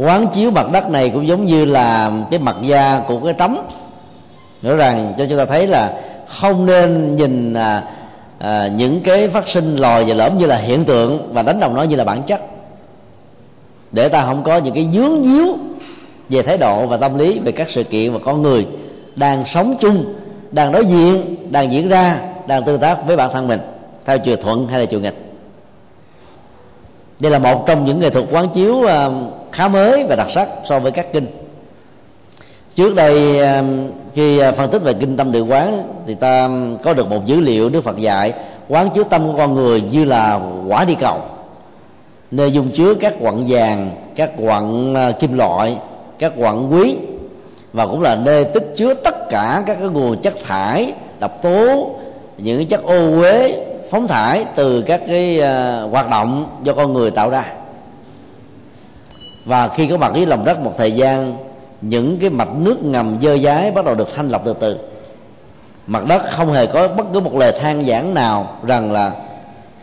[0.00, 3.66] quán chiếu mặt đất này cũng giống như là cái mặt da của cái trống.
[4.62, 7.82] Rõ ràng cho chúng ta thấy là không nên nhìn à,
[8.38, 11.74] à, những cái phát sinh lòi và lõm như là hiện tượng và đánh đồng
[11.74, 12.40] nó như là bản chất.
[13.92, 15.58] Để ta không có những cái dướng díu
[16.28, 18.66] về thái độ và tâm lý về các sự kiện và con người
[19.16, 20.14] đang sống chung
[20.50, 23.60] đang đối diện đang diễn ra đang tương tác với bản thân mình
[24.04, 25.29] theo chiều thuận hay là chiều nghịch
[27.20, 29.12] đây là một trong những nghệ thuật quán chiếu ờ,
[29.52, 31.26] khá mới và đặc sắc so với các kinh.
[32.74, 33.64] Trước đây ờ,
[34.14, 36.48] khi ờ, phân tích về kinh tâm địa quán thì ta
[36.82, 38.32] có được một dữ liệu đức phật dạy,
[38.68, 41.18] quán chiếu tâm của con người như là quả đi cầu.
[42.30, 45.76] Nơi dùng chứa các quặng vàng, các quặng kim loại,
[46.18, 46.96] các quặng quý
[47.72, 51.90] và cũng là nơi tích chứa tất cả các cái nguồn chất thải, độc tố,
[52.38, 56.92] những cái chất ô uế phóng thải từ các cái uh, hoạt động do con
[56.92, 57.44] người tạo ra.
[59.44, 61.36] Và khi có mặt dưới lòng đất một thời gian
[61.80, 64.78] những cái mạch nước ngầm dơ dái bắt đầu được thanh lọc từ từ.
[65.86, 69.12] Mặt đất không hề có bất cứ một lời than giảng nào rằng là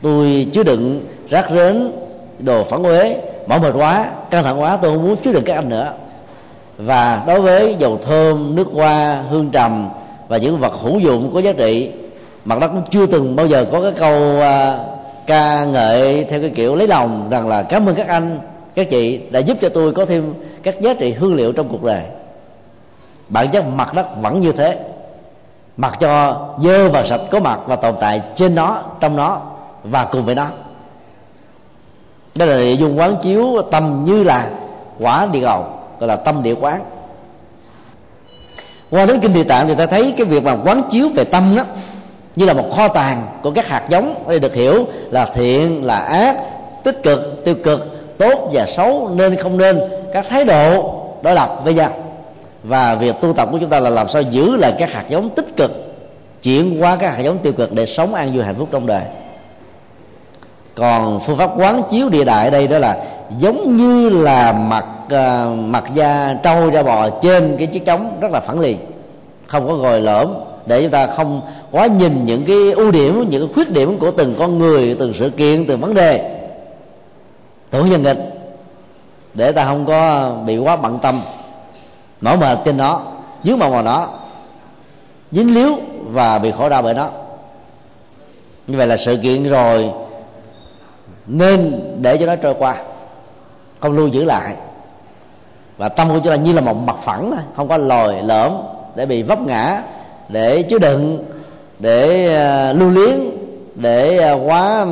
[0.02, 1.91] tôi chứa đựng rác rến
[2.39, 5.56] đồ phản uế mỏi mệt quá căng thẳng quá tôi không muốn chứa đựng các
[5.56, 5.93] anh nữa.
[6.78, 9.89] Và đối với dầu thơm nước hoa hương trầm
[10.28, 11.91] và những vật hữu dụng có giá trị
[12.47, 14.43] mặt đất cũng chưa từng bao giờ có cái câu uh,
[15.27, 18.39] ca ngợi theo cái kiểu lấy lòng rằng là cảm ơn các anh
[18.75, 20.33] các chị đã giúp cho tôi có thêm
[20.63, 22.03] các giá trị hương liệu trong cuộc đời.
[23.29, 24.79] Bản chất mặt đất vẫn như thế.
[25.77, 29.41] Mặc cho dơ và sạch có mặt và tồn tại trên nó trong nó
[29.83, 30.47] và cùng với nó.
[32.36, 34.49] Đây là địa dung quán chiếu tâm như là
[34.99, 35.65] quả địa cầu
[35.99, 36.83] gọi là tâm địa quán.
[38.89, 41.55] Qua đến kinh địa tạng thì ta thấy cái việc mà quán chiếu về tâm
[41.55, 41.63] đó
[42.38, 44.15] như là một kho tàng của các hạt giống.
[44.28, 46.36] Đây được hiểu là thiện là ác
[46.84, 49.10] tích cực tiêu cực tốt và xấu.
[49.15, 49.80] Nên không nên
[50.13, 51.89] các thái độ đối lập với nhau.
[52.63, 55.30] Và việc tu tập của chúng ta là làm sao giữ lại các hạt giống
[55.30, 55.71] tích cực
[56.43, 59.04] chuyển qua các hạt giống tiêu cực để sống an vui hạnh phúc trong đời.
[60.76, 62.97] Còn phương pháp quán chiếu địa đại đây đó là
[63.38, 68.32] giống như là mặt uh, mặt da trâu da bò trên cái chiếc trống rất
[68.32, 68.76] là phẳng lì
[69.47, 70.28] không có gòi lõm
[70.67, 74.12] để chúng ta không quá nhìn những cái ưu điểm, những cái khuyết điểm của
[74.12, 76.39] từng con người, từng sự kiện, từng vấn đề.
[77.69, 78.17] Tưởng nhân nghịch.
[79.34, 81.21] Để ta không có bị quá bận tâm.
[82.21, 83.01] Mỏi mệt trên nó,
[83.43, 84.08] dưới vào vào nó,
[85.32, 85.75] dính líu
[86.10, 87.10] và bị khổ đau bởi nó.
[88.67, 89.89] Như vậy là sự kiện rồi
[91.27, 92.75] nên để cho nó trôi qua,
[93.80, 94.56] không lưu giữ lại.
[95.77, 98.51] Và tâm của chúng ta như là một mặt phẳng không có lồi lõm
[98.95, 99.82] để bị vấp ngã
[100.29, 101.25] để chứa đựng,
[101.79, 103.19] để à, lưu luyến,
[103.75, 104.85] để à, quá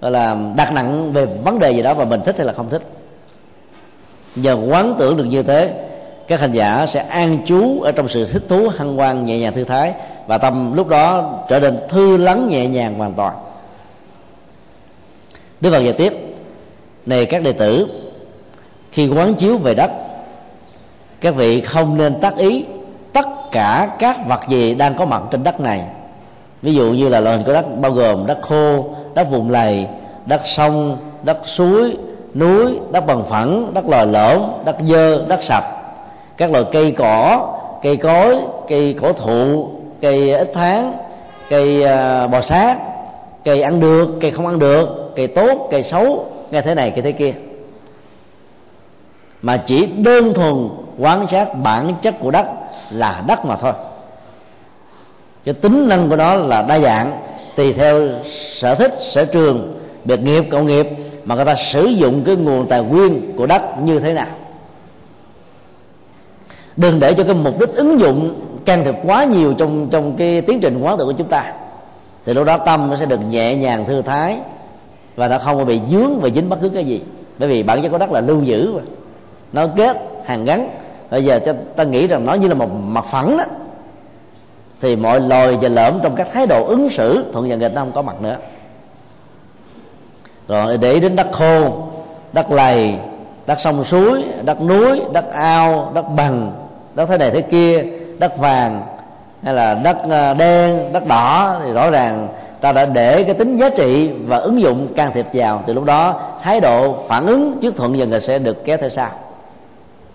[0.00, 2.68] gọi là, đặt nặng về vấn đề gì đó mà mình thích hay là không
[2.68, 2.82] thích.
[4.36, 5.74] Nhờ quán tưởng được như thế,
[6.28, 9.52] các hành giả sẽ an trú ở trong sự thích thú, hân hoan, nhẹ nhàng
[9.52, 9.94] thư thái
[10.26, 13.34] và tâm lúc đó trở nên thư lắng, nhẹ nhàng hoàn toàn.
[15.60, 16.12] Đức Phật dạy tiếp.
[17.06, 17.86] Này các đệ tử,
[18.92, 19.90] Khi quán chiếu về đất,
[21.20, 22.64] Các vị không nên tác ý
[23.46, 25.82] Tất cả các vật gì đang có mặt trên đất này.
[26.62, 29.86] Ví dụ như là loại hình của đất bao gồm đất khô, đất vùng lầy,
[30.26, 31.96] đất sông, đất suối,
[32.34, 35.64] núi, đất bằng phẳng, đất lòi lõm, đất dơ, đất sạch.
[36.36, 37.48] Các loại cây cỏ,
[37.82, 38.36] cây cối,
[38.68, 39.68] cây cổ thụ,
[40.00, 40.92] cây ít tháng,
[41.48, 42.76] cây à, bò sát,
[43.44, 47.02] cây ăn được, cây không ăn được cây tốt cây xấu nghe thế này cây
[47.02, 47.32] thế kia.
[49.42, 52.46] Mà chỉ đơn thuần quan sát bản chất của đất
[52.90, 53.72] là đất mà thôi.
[55.44, 57.20] Cái tính năng của nó là đa dạng,
[57.56, 60.86] tùy theo sở thích, sở trường, biệt nghiệp, cộng nghiệp,
[61.24, 64.26] mà người ta sử dụng cái nguồn tài nguyên của đất như thế nào.
[66.76, 70.40] Đừng để cho cái mục đích ứng dụng can thiệp quá nhiều trong trong cái
[70.40, 71.52] tiến trình quán tự của chúng ta.
[72.24, 74.38] Thì lúc đó tâm nó sẽ được nhẹ nhàng thư thái
[75.16, 77.02] và nó không bị dướng và dính bất cứ cái gì.
[77.38, 78.80] Bởi vì bản chất của đất là lưu giữ mà.
[79.52, 80.68] Nó kết hàng gắn
[81.10, 83.44] bây giờ cho ta nghĩ rằng nó như là một mặt phẳng đó.
[84.80, 87.80] Thì mọi lồi và lỡm trong các thái độ ứng xử, thuận và nghịch nó
[87.80, 88.36] không có mặt nữa.
[90.48, 91.86] Rồi để đến đất khô,
[92.32, 92.94] đất lầy,
[93.46, 96.52] đất sông suối, đất núi, đất ao, đất bằng,
[96.94, 97.84] đất thế này thế kia,
[98.18, 98.82] đất vàng,
[99.42, 102.28] hay là đất ờ, đen, đất đỏ, thì rõ ràng
[102.60, 105.62] ta đã để cái tính giá trị và ứng dụng can thiệp vào.
[105.66, 109.10] Từ lúc đó, thái độ phản ứng trước thuận dần sẽ được kéo theo sau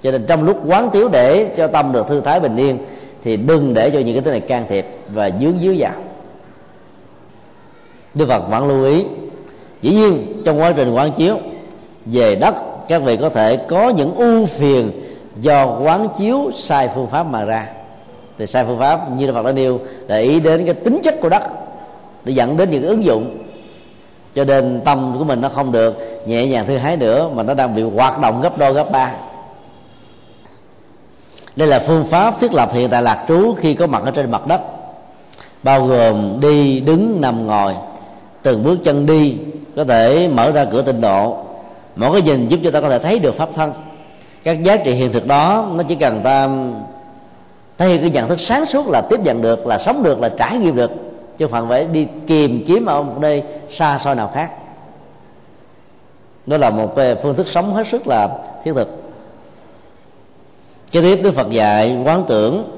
[0.04, 2.78] cho nên trong lúc quán tiếu để cho tâm được thư thái bình yên,
[3.24, 5.94] thì đừng để cho những cái thứ này can thiệp và dướng díu vào.
[8.14, 9.06] Đức Phật vẫn lưu ý,
[9.82, 11.38] Dĩ nhiên trong quá trình quán chiếu,
[12.06, 12.56] Về đất
[12.88, 14.92] các vị có thể có những ưu phiền
[15.42, 17.68] Do quán chiếu sai phương pháp mà ra.
[18.38, 21.16] Thì sai phương pháp như Đức Phật đã nêu Để ý đến cái tính chất
[21.22, 21.44] của đất
[22.26, 23.38] để dẫn đến những ứng dụng.
[24.36, 27.54] Cho nên tâm của mình nó không được nhẹ nhàng thư thái nữa mà nó
[27.54, 29.12] đang bị hoạt động gấp đôi, gấp ba
[31.56, 34.32] đây là phương pháp thiết lập hiện tại lạc trú khi có mặt ở trên
[34.32, 34.62] mặt đất.
[35.64, 37.74] Bao gồm đi, đứng, nằm, ngồi.
[38.44, 39.38] Từng bước chân đi
[39.76, 41.38] có thể mở ra cửa tịnh độ.
[41.96, 43.72] Mỗi cái nhìn giúp cho ta có thể thấy được pháp thân.
[44.44, 46.50] Các giá trị hiện thực đó, nó chỉ cần ta
[47.78, 50.58] thấy cái nhận thức sáng suốt là tiếp nhận được, là sống được, là trải
[50.58, 50.92] nghiệm được.
[51.38, 54.52] Chứ không phải đi tìm kiếm ở một nơi xa xôi nào khác.
[56.46, 58.30] Đó là một phương thức sống hết sức là
[58.64, 59.11] thiết thực
[60.92, 62.78] kế tiếp, đức phật dạy quán tưởng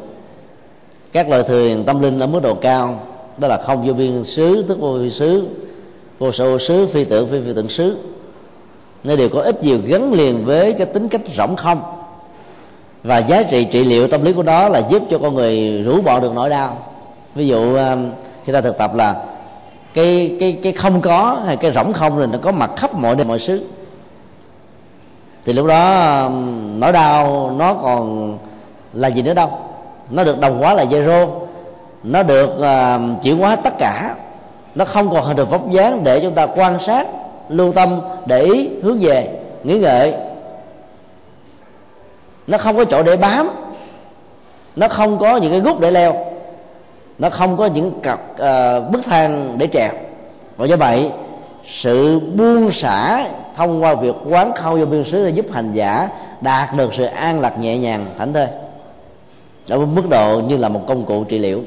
[1.13, 2.99] các loài thuyền tâm linh ở mức độ cao.
[3.38, 5.47] Đó là không vô biên xứ, tức vô vi xứ,
[6.19, 7.97] vô sở xứ, phi tưởng, phi phi tưởng xứ.
[9.04, 11.82] Nó đều có ít nhiều gắn liền với cái tính cách rỗng không.
[13.04, 16.02] Và giá trị trị liệu tâm lý của đó là giúp cho con người rũ
[16.02, 16.78] bỏ được nỗi đau.
[17.36, 18.12] Ví dụ um,
[18.45, 19.23] khi ta thực tập là
[19.93, 23.15] cái cái cái không có hay cái rỗng không rồi nó có mặt khắp mọi
[23.15, 23.62] nơi, mọi xứ
[25.45, 26.29] thì lúc đó
[26.77, 28.38] nỗi đau nó còn
[28.93, 29.49] là gì nữa đâu.
[30.10, 31.27] Nó được đồng hóa là zero
[32.03, 34.15] nó được uh, chuyển hóa tất cả.
[34.75, 37.08] Nó không còn hình được vóc dáng để chúng ta quan sát
[37.49, 39.27] lưu tâm để ý hướng về
[39.63, 40.13] nghĩ ngợi.
[42.47, 43.49] Nó không có chỗ để bám.
[44.75, 46.15] Nó không có những cái gút để leo.
[47.19, 49.91] Nó không có những cặp uh, bức thang để trèo.
[50.58, 51.12] Và do vậy
[51.66, 56.10] sự buông xả thông qua việc quán khâu vô biên xứ để giúp hành giả
[56.42, 58.48] đạt được sự an lạc nhẹ nhàng thảnh thơi.
[59.70, 61.62] Ở mức độ như là một công cụ trị liệu.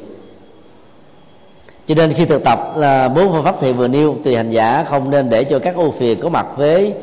[1.86, 4.84] Cho nên khi thực tập là bốn phương pháp thì vừa nêu thì hành giả
[4.84, 6.94] không nên để cho các ưu phiền có mặt với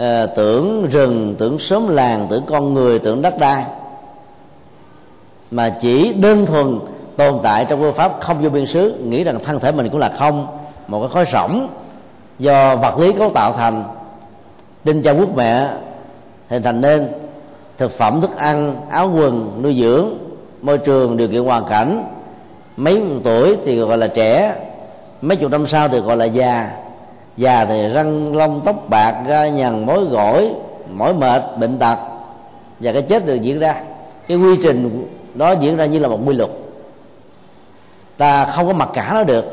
[0.00, 0.04] uh,
[0.36, 3.64] tưởng rừng tưởng xóm làng tưởng con người tưởng đất đai.
[5.50, 6.78] Mà chỉ đơn thuần
[7.16, 10.00] tồn tại trong phương pháp không vô biên xứ nghĩ rằng thân thể mình cũng
[10.00, 10.46] là không
[10.88, 11.68] một cái khói rỗng
[12.38, 13.84] do vật lý cấu tạo thành
[14.84, 15.68] tinh cha quốc mẹ
[16.48, 17.08] hình thành nên
[17.78, 20.08] thực phẩm, thức ăn, áo quần, nuôi dưỡng,
[20.62, 22.04] môi trường, điều kiện hoàn cảnh.
[22.76, 24.54] Mấy tuổi thì gọi là trẻ,
[25.22, 26.70] mấy chục năm sau thì gọi là già.
[27.36, 30.54] Già thì răng, lông, tóc, bạc ra nhằn mối gỏi,
[30.90, 31.96] mỏi mệt, bệnh tật.
[32.80, 33.74] Và cái chết được diễn ra.
[34.28, 36.50] Cái quy trình đó diễn ra như là một quy luật.
[38.16, 39.44] Ta không có mặc cả nó được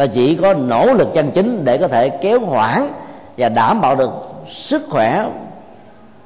[0.00, 2.92] ta chỉ có nỗ lực chân chính để có thể kéo hoãn
[3.38, 4.10] và đảm bảo được
[4.48, 5.26] sức khỏe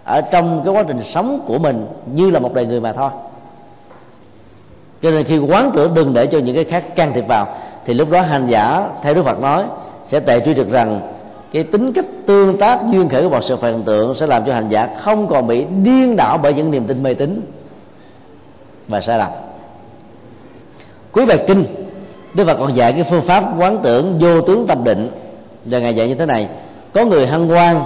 [0.04, 3.10] ở trong cái quá trình sống của mình như là một đời người mà thôi.
[5.02, 7.94] Cho nên khi quán tưởng đừng để cho những cái khác can thiệp vào, thì
[7.94, 9.64] lúc đó hành giả theo đức phật nói
[10.06, 11.00] sẽ tệ truy được rằng
[11.52, 14.54] cái tính cách tương tác duyên khởi của một sự phản tượng sẽ làm cho
[14.54, 17.40] hành giả không còn bị điên đảo bởi những niềm tin mê tín.
[18.88, 19.30] Và sai lầm.
[21.12, 21.64] Cuối bài kinh
[22.34, 25.10] đức phật còn dạy cái phương pháp quán tưởng vô tướng tâm định.
[25.64, 26.48] Và ngài dạy như thế này,
[26.92, 27.80] có người hăng quan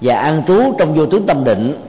[0.00, 1.80] và an trú trong vô tướng tâm định,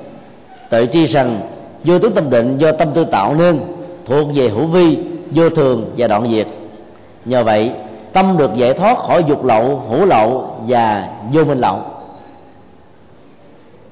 [0.69, 1.41] tự chi rằng
[1.83, 3.59] vô tướng tâm định do tâm tư tạo nên,
[4.05, 4.97] thuộc về hữu vi,
[5.31, 6.47] vô thường và đoạn diệt.
[7.25, 7.71] Nhờ vậy,
[8.13, 11.77] tâm được giải thoát khỏi dục lậu hữu lậu và vô minh lậu.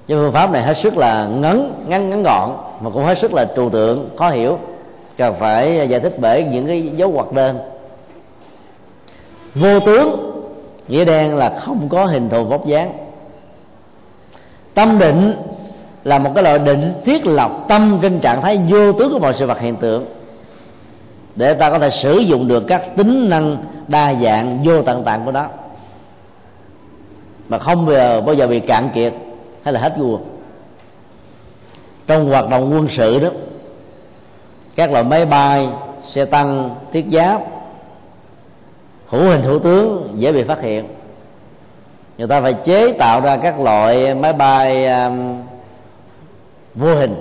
[0.07, 2.49] Cái phương pháp này hết sức là ngắn ngắn ngắn gọn,
[2.81, 4.57] mà cũng hết sức là trừu tượng, khó hiểu.
[5.17, 7.59] Cần phải giải thích bởi những cái dấu hoặc đơn
[9.55, 10.25] vô tướng.
[10.87, 12.93] Nghĩa đen là không có hình thù vóc dáng.
[14.73, 15.33] Tâm định
[16.03, 19.33] là một cái loại định thiết lập tâm trên trạng thái vô tướng của mọi
[19.33, 20.05] sự vật hiện tượng.
[21.35, 25.25] Để ta có thể sử dụng được các tính năng đa dạng vô tận tạng
[25.25, 25.47] của nó.
[27.49, 29.13] Mà không bao giờ, bao giờ bị cạn kiệt
[29.63, 30.21] hay là hết nguồn
[32.07, 33.29] trong hoạt động quân sự đó
[34.75, 35.67] các loại máy bay
[36.03, 37.41] xe tăng thiết giáp
[39.09, 40.87] hữu hình hữu tướng dễ bị phát hiện.
[42.17, 45.41] Người ta phải chế tạo ra các loại máy bay um,
[46.75, 47.15] vô hình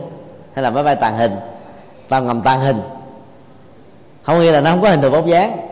[0.55, 1.32] hay là máy bay tàng hình
[2.09, 2.80] tàu ngầm tàng hình.
[4.22, 5.68] Không nghĩa là nó không có hình thù bóng dáng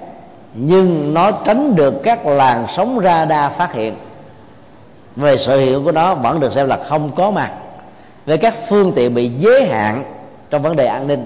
[0.55, 3.95] nhưng nó tránh được các làn sóng radar phát hiện.
[5.17, 7.53] Về sự hữu của nó vẫn được xem là không có mặt.
[8.27, 10.05] Về các phương tiện bị giới hạn
[10.51, 11.25] trong vấn đề an ninh.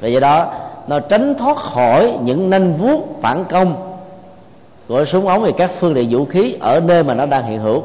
[0.00, 0.52] Vì vậy đó
[0.86, 3.98] nó tránh thoát khỏi những nanh vuốt phản công.
[4.88, 7.60] Của súng ống và các phương tiện vũ khí ở nơi mà nó đang hiện
[7.60, 7.82] hữu.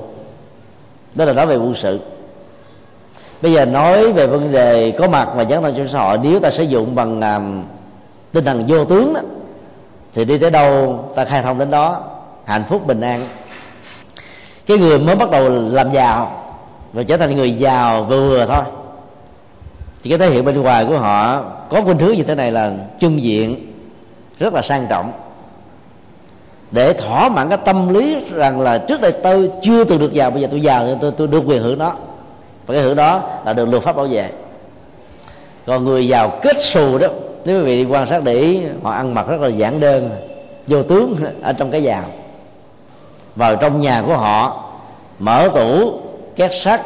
[1.15, 1.99] Đó là nói về quân sự.
[3.41, 6.17] Bây giờ nói về vấn đề có mặt và gián thân trong xã hội.
[6.23, 7.63] Nếu ta sử dụng bằng um,
[8.31, 9.21] tinh thần vô tướng đó
[10.13, 12.03] thì đi tới đâu ta khai thông đến đó.
[12.45, 13.27] Hạnh phúc bình an.
[14.65, 16.31] Cái người mới bắt đầu làm giàu
[16.93, 18.63] và trở thành người giàu vừa vừa thôi
[20.07, 22.71] thì cái thể hiện bên ngoài của họ, có khuynh hướng như thế này là
[22.99, 23.73] trưng diện
[24.39, 25.11] rất là sang trọng.
[26.71, 30.31] Để thỏa mãn cái tâm lý rằng là trước đây tôi chưa từng được giàu
[30.31, 31.93] bây giờ tôi giàu nên tôi tôi được quyền hưởng đó
[32.65, 34.29] và cái hưởng đó là được luật pháp bảo vệ.
[35.65, 37.07] Còn người giàu kết xù đó,
[37.45, 40.09] nếu quý vị đi quan sát để ý, họ ăn mặc rất là giản đơn,
[40.67, 42.03] vô tướng ở trong cái giàu.
[43.35, 44.63] Vào trong nhà của họ,
[45.19, 45.93] mở tủ,
[46.35, 46.81] két sắt,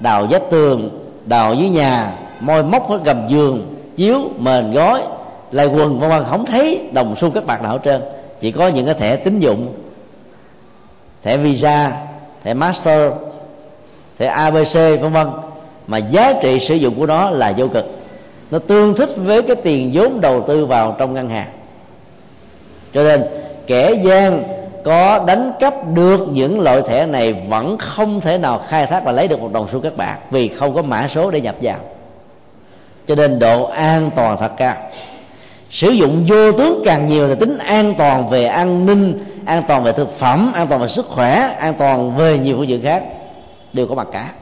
[0.00, 2.12] đào vách tường, đào dưới nhà
[2.42, 5.02] môi móc ở gầm giường, chiếu, mền, gói,
[5.50, 6.24] lại quần, vân vân.
[6.24, 8.02] Không thấy đồng xu các bạc nào hết trơn
[8.40, 9.74] chỉ có những cái thẻ tín dụng,
[11.22, 11.92] thẻ visa,
[12.44, 13.12] thẻ master,
[14.18, 15.26] thẻ abc vân vân.
[15.86, 17.84] Mà giá trị sử dụng của nó là vô cực.
[18.50, 21.48] Nó tương thích với cái tiền vốn đầu tư vào trong ngân hàng.
[22.94, 23.24] Cho nên,
[23.66, 24.42] kẻ gian
[24.84, 29.12] có đánh cắp được những loại thẻ này vẫn không thể nào khai thác và
[29.12, 31.76] lấy được một đồng xu các bạc vì không có mã số để nhập vào
[33.06, 34.74] cho nên độ an toàn thật cao.
[35.70, 39.84] Sử dụng vô tướng càng nhiều thì tính an toàn về an ninh, an toàn
[39.84, 43.04] về thực phẩm, an toàn về sức khỏe, an toàn về nhiều phương diện khác
[43.72, 44.32] đều có mặt cả.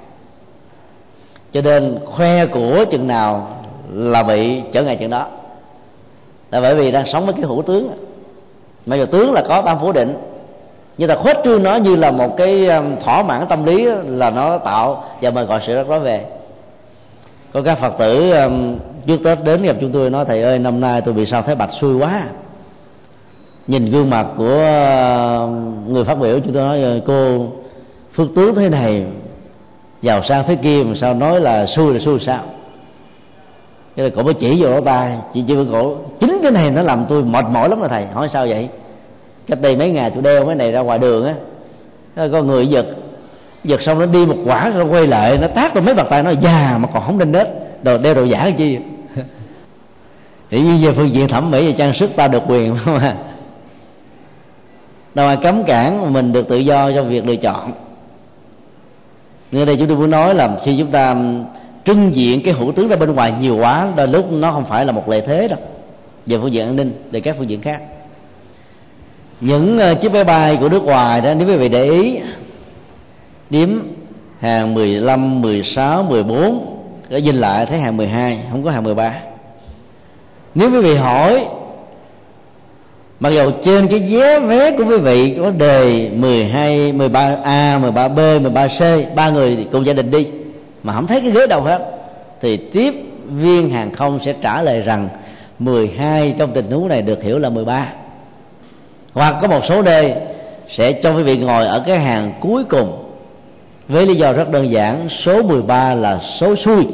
[1.53, 3.49] Cho nên khoe của chừng nào
[3.93, 5.27] là bị trở ngại chừng đó.
[6.51, 7.91] Là bởi vì đang sống với cái hữu tướng.
[8.87, 10.17] Mà giờ tướng là có tam phủ định,
[10.99, 14.31] nhưng ta khuếch trương nó như là một cái um, thỏa mãn tâm lý là
[14.31, 16.25] nó tạo và mời gọi sự rắc rối về
[17.53, 20.81] có các phật tử um, trước tết đến gặp chúng tôi nói thầy ơi năm
[20.81, 22.23] nay tôi bị sao thấy bạch xui quá.
[23.67, 24.57] Nhìn gương mặt của
[25.45, 27.47] um, người phát biểu chúng tôi nói ờ, cô
[28.13, 29.05] phước tướng thế này
[30.03, 32.43] giàu sang thế kia mà sao nói là xui là xui sao?
[33.97, 36.71] Cái là cổ mới chỉ vô lỗ tai chị chỉ với cổ chính cái này
[36.71, 38.69] nó làm tôi mệt mỏi lắm rồi thầy hỏi sao vậy?
[39.47, 41.35] Cách đây mấy ngày tôi đeo cái này ra ngoài đường á
[42.33, 42.87] có người giật
[43.65, 46.23] giật xong nó đi một quả rồi quay lại nó tát tôi mấy bàn tay
[46.23, 47.47] nó già mà còn không đinh nết.
[47.83, 48.79] Đồ đeo đồ giả cái chi?
[50.51, 53.17] Thì như về phương diện thẩm mỹ và trang sức ta được quyền mà,
[55.15, 57.73] đâu ai cấm cản mình được tự do trong việc lựa chọn.
[59.53, 61.17] Nên đây chúng tôi muốn nói là khi chúng ta
[61.85, 64.87] trưng diện cái hữu tướng ra bên ngoài nhiều quá đôi lúc nó không phải
[64.87, 65.59] là một lợi thế đâu
[66.27, 67.83] về phương diện an ninh để các phương diện khác.
[69.41, 72.19] Những ờ, chiếc máy bay của nước ngoài đó nếu quý vị để ý
[73.51, 73.69] điếm
[74.41, 76.77] hàng 15, 16, 14
[77.11, 79.15] cái nhìn lại thấy hàng 12 không có hàng 13
[80.55, 81.47] nếu quý vị hỏi
[83.21, 89.15] mặc dù trên cái vé vé của quý vị có đề 12, 13A, 13B, 13C
[89.15, 90.27] ba người cùng gia đình đi
[90.83, 92.01] mà không thấy cái ghế đâu hết
[92.41, 92.95] thì tiếp
[93.27, 95.09] viên hàng không sẽ trả lời rằng
[95.59, 97.87] 12 trong tình huống này được hiểu là 13
[99.13, 100.27] hoặc có một số đề
[100.69, 103.00] sẽ cho quý vị ngồi ở cái hàng cuối cùng
[103.91, 106.87] với lý do rất đơn giản số 13 là số xui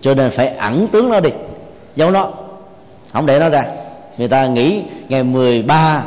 [0.00, 1.30] cho nên phải ẩn tướng nó đi.
[1.96, 2.28] Giấu nó
[3.12, 3.64] không để nó ra.
[4.18, 6.04] Người ta nghĩ ngày 13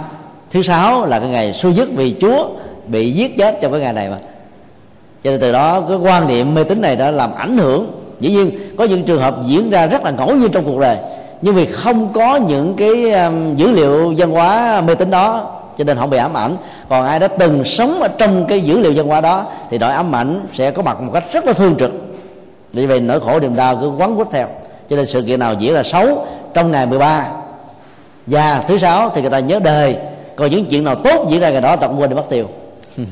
[0.52, 2.50] thứ sáu là cái ngày xui dứt vì chúa
[2.88, 4.18] bị giết chết trong cái ngày này mà.
[5.24, 7.92] Cho nên từ đó cái quan niệm mê tín này đã làm ảnh hưởng.
[8.20, 10.98] Dĩ nhiên có những trường hợp diễn ra rất là ngẫu nhiên trong cuộc đời
[11.42, 15.86] nhưng vì không có những cái um, dữ liệu văn hóa mê tín đó cho
[15.86, 16.58] nên không bị ám ảnh.
[16.90, 19.92] Còn ai đã từng sống ở trong cái dữ liệu văn hóa đó thì nỗi
[19.92, 21.92] ám ảnh sẽ có mặt một cách rất là thương trực.
[22.74, 24.48] Vì vậy nỗi khổ niềm đau cứ quấn quýt theo.
[24.88, 27.26] Cho nên sự kiện nào diễn là xấu trong ngày 13
[28.28, 29.98] và thứ sáu thì người ta nhớ đời.
[30.36, 32.48] Còn những chuyện nào tốt diễn ra ngày đó ta cũng quên đi mất tiêu.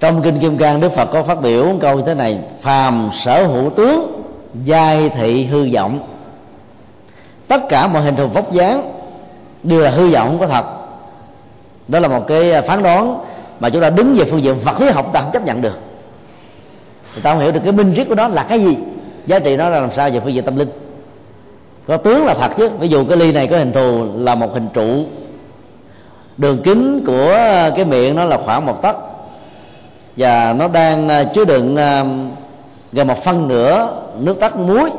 [0.00, 3.46] Trong kinh kim cang đức phật có phát biểu câu như thế này phàm sở
[3.46, 4.22] hữu tướng
[4.64, 5.98] giai thị hư vọng.
[7.48, 8.92] Tất cả mọi hình thù vóc dáng
[9.62, 10.77] đều là hư vọng không có thật
[11.88, 13.18] đó là một cái à, phán đoán
[13.60, 15.78] mà chúng ta đứng về phương diện vật lý học ta không chấp nhận được.
[17.14, 18.76] Người ta không hiểu được cái minh triết của nó là cái gì.
[19.26, 20.68] Giá trị nó là làm sao về phương diện tâm linh.
[21.86, 22.68] Có tướng là thật chứ.
[22.78, 25.04] Ví dụ cái ly này có hình thù là một hình trụ.
[26.36, 28.96] Đường kính của à, cái miệng nó là khoảng một tấc.
[30.16, 31.76] Và nó đang à, chứa đựng
[32.92, 34.90] gần một phân nửa nước tắt muối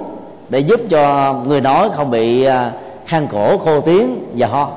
[0.49, 2.47] để giúp cho người nói không bị
[3.05, 4.71] khang cổ, khô tiếng và ho.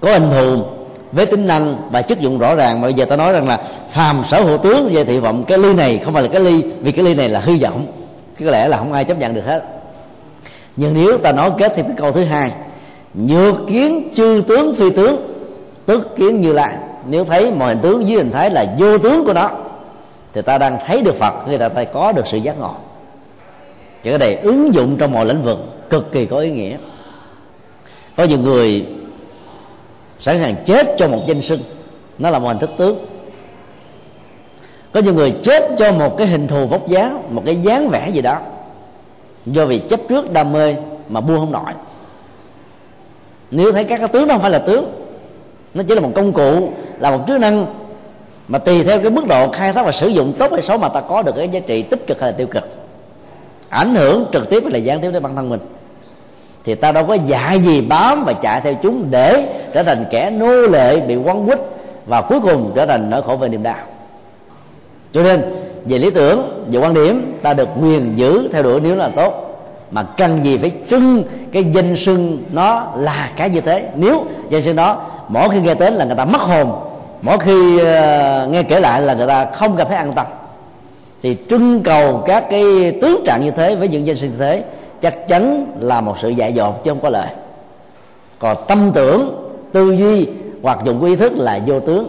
[0.00, 0.64] Có hình thù
[1.12, 2.80] với tính năng và chức dụng rõ ràng.
[2.80, 5.58] Mà bây giờ ta nói rằng là phàm sở hữu tướng về thị vọng cái
[5.58, 7.86] ly này không phải là cái ly, vì cái ly này là hư vọng.
[8.40, 9.64] Có lẽ là không ai chấp nhận được hết.
[10.76, 12.50] Nhưng nếu ta nói kết thì cái câu thứ hai,
[13.14, 15.16] nhược kiến chư tướng phi tướng,
[15.86, 16.74] tức kiến như lại
[17.06, 19.50] nếu thấy mọi hình tướng dưới hình thái là vô tướng của nó,
[20.32, 22.74] thì ta đang thấy được phật người ta phải có được sự giác ngộ.
[24.04, 26.76] Cho cái này ứng dụng trong mọi lĩnh vực cực kỳ có ý nghĩa.
[28.16, 28.86] Có nhiều người
[30.18, 31.60] sẵn sàng chết cho một danh sưng
[32.18, 33.06] nó là một hình thức tướng.
[34.92, 38.10] Có nhiều người chết cho một cái hình thù vóc dáng, một cái dáng vẻ
[38.12, 38.38] gì đó.
[39.46, 40.76] Do vì chấp trước đam mê
[41.08, 41.72] mà buông không nổi.
[43.50, 44.84] Nếu thấy các cái tướng nó không phải là tướng,
[45.74, 47.66] nó chỉ là một công cụ, là một chức năng
[48.48, 50.88] mà tùy theo cái mức độ khai thác và sử dụng tốt hay xấu mà
[50.88, 52.68] ta có được cái giá trị tích cực hay là tiêu cực.
[53.68, 55.60] Ảnh hưởng trực tiếp hay là gián tiếp đến bản thân mình
[56.68, 60.30] thì ta đâu có dạ gì bám và chạy theo chúng để trở thành kẻ
[60.30, 61.58] nô lệ bị quấn quýt
[62.06, 63.76] và cuối cùng trở thành nỗi khổ về niềm đau.
[65.12, 65.42] Cho nên
[65.84, 69.62] về lý tưởng về quan điểm ta được quyền giữ theo đuổi nếu là tốt.
[69.90, 73.88] Mà cần gì phải trưng cái danh sưng nó là cái như thế.
[73.96, 76.72] Nếu danh sưng đó mỗi khi nghe đến là người ta mất hồn
[77.22, 80.26] mỗi khi uh, nghe kể lại là người ta không cảm thấy an tâm.
[81.22, 84.64] Thì trưng cầu các cái tướng trạng như thế với những danh sưng như thế
[85.00, 87.28] chắc chắn là một sự dạy dột chứ không có lợi
[88.38, 90.26] còn tâm tưởng, tư duy
[90.62, 92.08] hoặc dụng ý thức là vô tướng.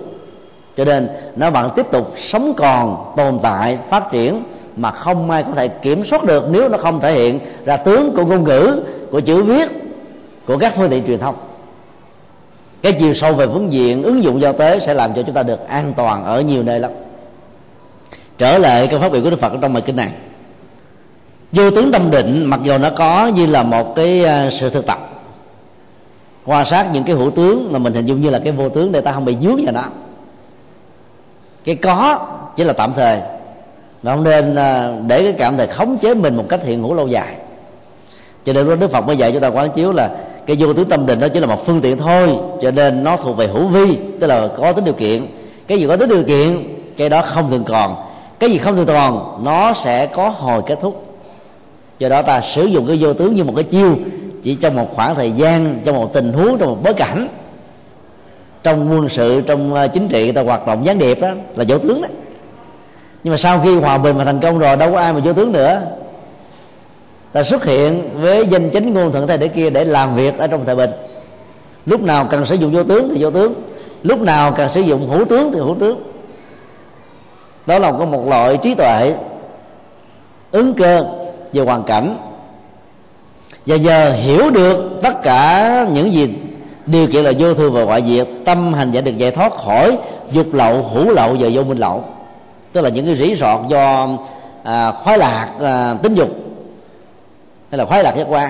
[0.77, 4.43] Cho nên, nó vẫn tiếp tục sống còn, tồn tại, phát triển
[4.75, 8.15] mà không ai có thể kiểm soát được nếu nó không thể hiện ra tướng
[8.15, 9.69] của ngôn ngữ, của chữ viết,
[10.45, 11.35] của các phương tiện truyền thông.
[12.81, 15.43] Cái chiều sâu về phương diện ứng dụng giao tế sẽ làm cho chúng ta
[15.43, 16.91] được an toàn ở nhiều nơi lắm.
[18.37, 20.09] Trở lại cái phát biểu của đức phật trong bài kinh này
[21.51, 24.85] vô tướng tâm định, mặc dù nó có như là một cái ờ, sự thực
[24.85, 25.09] tập.
[26.45, 28.91] Quan sát những cái hữu tướng mà mình hình dung như là cái vô tướng
[28.91, 29.83] để ta không bị dướng vào nó.
[31.63, 32.19] Cái có
[32.55, 33.19] chỉ là tạm thời.
[34.03, 36.93] Nó không nên ờ, để cái cảm thời khống chế mình một cách hiện hữu
[36.93, 37.35] lâu dài.
[38.45, 40.09] Cho nên đức phật mới dạy chúng ta quán chiếu là
[40.45, 43.17] cái vô tướng tâm định đó chỉ là một phương tiện thôi, cho nên nó
[43.17, 45.27] thuộc về hữu vi, tức là có tính điều kiện.
[45.67, 46.63] Cái gì có tính điều kiện,
[46.97, 47.95] cái đó không thường còn.
[48.39, 51.08] Cái gì không thường còn, nó sẽ có hồi kết thúc
[51.99, 53.95] do đó ta sử dụng cái vô tướng như một cái chiêu,
[54.43, 57.27] chỉ trong một khoảng thời gian, trong một tình huống, trong một bối cảnh.
[58.63, 61.77] Trong quân sự, trong ờ, chính trị, ta hoạt động gián điệp đó, là vô
[61.77, 62.11] tướng đấy.
[63.23, 65.33] Nhưng mà sau khi hòa bình và thành công rồi, đâu có ai mà vô
[65.33, 65.81] tướng nữa.
[67.31, 70.47] Ta xuất hiện với danh chính ngôn thuận thế để kia để làm việc ở
[70.47, 70.89] trong thời bình.
[71.85, 73.53] Lúc nào cần sử dụng vô tướng thì vô tướng,
[74.03, 76.03] lúc nào cần sử dụng hữu tướng thì hữu tướng.
[77.65, 79.15] Đó là có một loại trí tuệ,
[80.51, 81.18] ứng cơ
[81.53, 82.17] về hoàn cảnh.
[83.65, 86.33] Và giờ hiểu được tất cả những gì
[86.85, 89.97] điều kiện là vô thường và ngoại diệt tâm hành giả được giải thoát khỏi
[90.31, 92.03] dục lậu hữu lậu và vô minh lậu.
[92.73, 94.07] Tức là những cái rỉ sọt do
[94.63, 96.29] à, khoái lạc à, tính dục
[97.71, 98.49] hay là khoái lạc giác quan.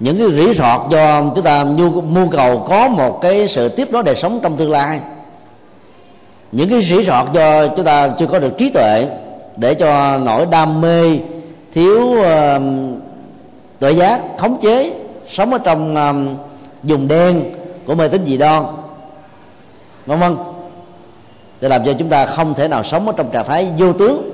[0.00, 3.88] Những cái rỉ sọt do chúng ta nhu mưu cầu có một cái sự tiếp
[3.90, 5.00] nối đời sống trong tương lai.
[6.52, 9.06] Những cái rỉ sọt do chúng ta chưa có được trí tuệ
[9.56, 11.18] để cho nỗi đam mê
[11.72, 12.62] thiếu ờ, uh,
[13.78, 14.94] tuệ giác khống chế
[15.28, 16.36] sống ở trong ờ, um,
[16.82, 17.44] dùng đen
[17.86, 18.64] của mê tín dị đoan
[20.06, 20.36] vân vân.
[21.60, 24.30] Để làm cho chúng ta không thể nào sống ở trong trạng thái vô tướng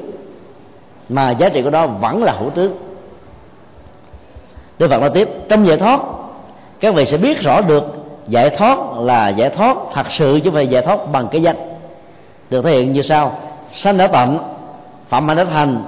[1.09, 2.76] mà giá trị của đó vẫn là hữu tướng.
[4.78, 6.01] Đức Phật nói tiếp trong giải thoát
[6.80, 7.84] các vị sẽ biết rõ được
[8.28, 11.57] giải thoát là giải thoát thật sự chứ không phải giải thoát bằng cái danh.
[12.51, 13.39] Được thể hiện như sau
[13.74, 14.39] sanh đã tận
[15.09, 15.82] phạm hạnh đã thành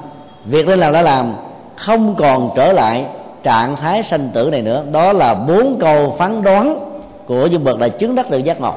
[0.49, 1.35] việc nên làm đã làm
[1.77, 3.07] không còn trở lại
[3.43, 4.85] trạng thái sanh tử này nữa.
[4.93, 6.79] Đó là bốn câu phán đoán
[7.27, 8.75] của những bậc là chứng đắc được giác ngộ.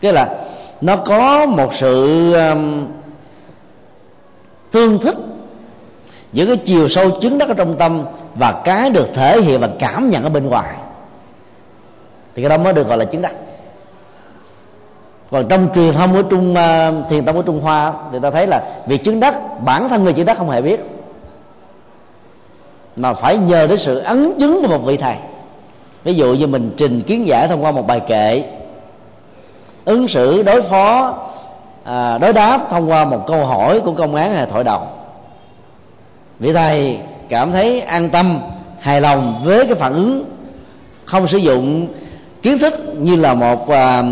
[0.00, 0.36] Tức là
[0.80, 2.86] nó có một sự um,
[4.70, 5.16] tương thích
[6.32, 8.04] giữa cái chiều sâu chứng đắc ở trong tâm
[8.34, 10.74] và cái được thể hiện và cảm nhận ở bên ngoài.
[12.34, 13.34] Thì cái đó mới được gọi là chứng đắc
[15.30, 18.30] còn trong truyền thông của trung ờ, uh, thiền tông của trung hoa thì ta
[18.30, 20.80] thấy là việc chứng đắc bản thân người chứng đắc không hề biết.
[22.96, 25.14] Mà phải nhờ đến sự ấn chứng của một vị thầy.
[26.04, 28.44] Ví dụ như mình trình kiến giải thông qua một bài kệ
[29.86, 31.14] ứng xử đối phó
[31.84, 34.80] à, đối đáp thông qua một câu hỏi của công án hay thoại đầu
[36.38, 36.98] vị thầy
[37.28, 38.40] cảm thấy an tâm
[38.80, 40.24] hài lòng với cái phản ứng
[41.04, 41.88] không sử dụng
[42.42, 44.02] kiến thức như là một à,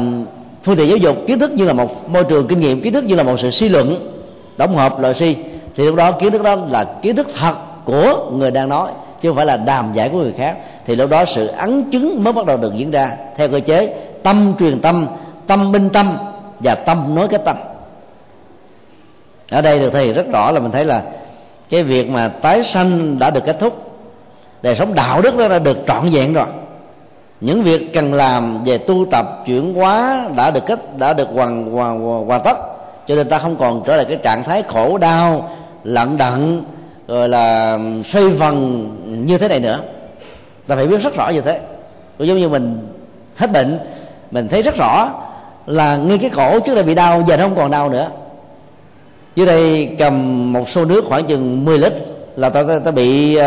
[0.64, 3.04] phương tiện giáo dục, kiến thức như là một môi trường kinh nghiệm, kiến thức
[3.04, 4.12] như là một sự suy luận,
[4.56, 5.36] tổng hợp loại suy
[5.74, 7.54] thì lúc đó kiến thức đó là kiến thức thật
[7.84, 8.90] của người đang nói,
[9.20, 10.56] chứ không phải là đàm giải của người khác.
[10.84, 13.10] Thì lúc đó sự ấn chứng mới bắt đầu được diễn ra.
[13.36, 15.06] Theo cơ chế, tâm truyền tâm
[15.46, 16.12] tâm minh tâm
[16.60, 17.56] và tâm nối cái tâm.
[19.50, 21.02] Ở đây được thể hiện rất rõ là mình thấy là
[21.70, 24.00] cái việc mà tái sanh đã được kết thúc,
[24.62, 26.46] đời sống đạo đức đó đã được trọn vẹn rồi
[27.44, 31.72] những việc cần làm về tu tập chuyển hóa đã được kết đã được hoàn
[31.72, 32.56] hoàn hoàn tất
[33.06, 35.50] cho nên ta không còn trở lại cái trạng thái khổ đau
[35.84, 36.62] lận đận
[37.08, 38.88] rồi là xoay vần
[39.26, 39.80] như thế này nữa.
[40.66, 41.60] Ta phải biết rất rõ như thế.
[42.18, 42.88] Cũng giống như mình
[43.36, 43.78] hết bệnh
[44.30, 45.08] mình thấy rất rõ
[45.66, 48.10] là ngay cái cổ trước đây bị đau giờ nó không còn đau nữa.
[49.36, 51.92] Dưới đây cầm một xô nước khoảng chừng 10 lít
[52.36, 53.42] là ta ta, ta bị uh,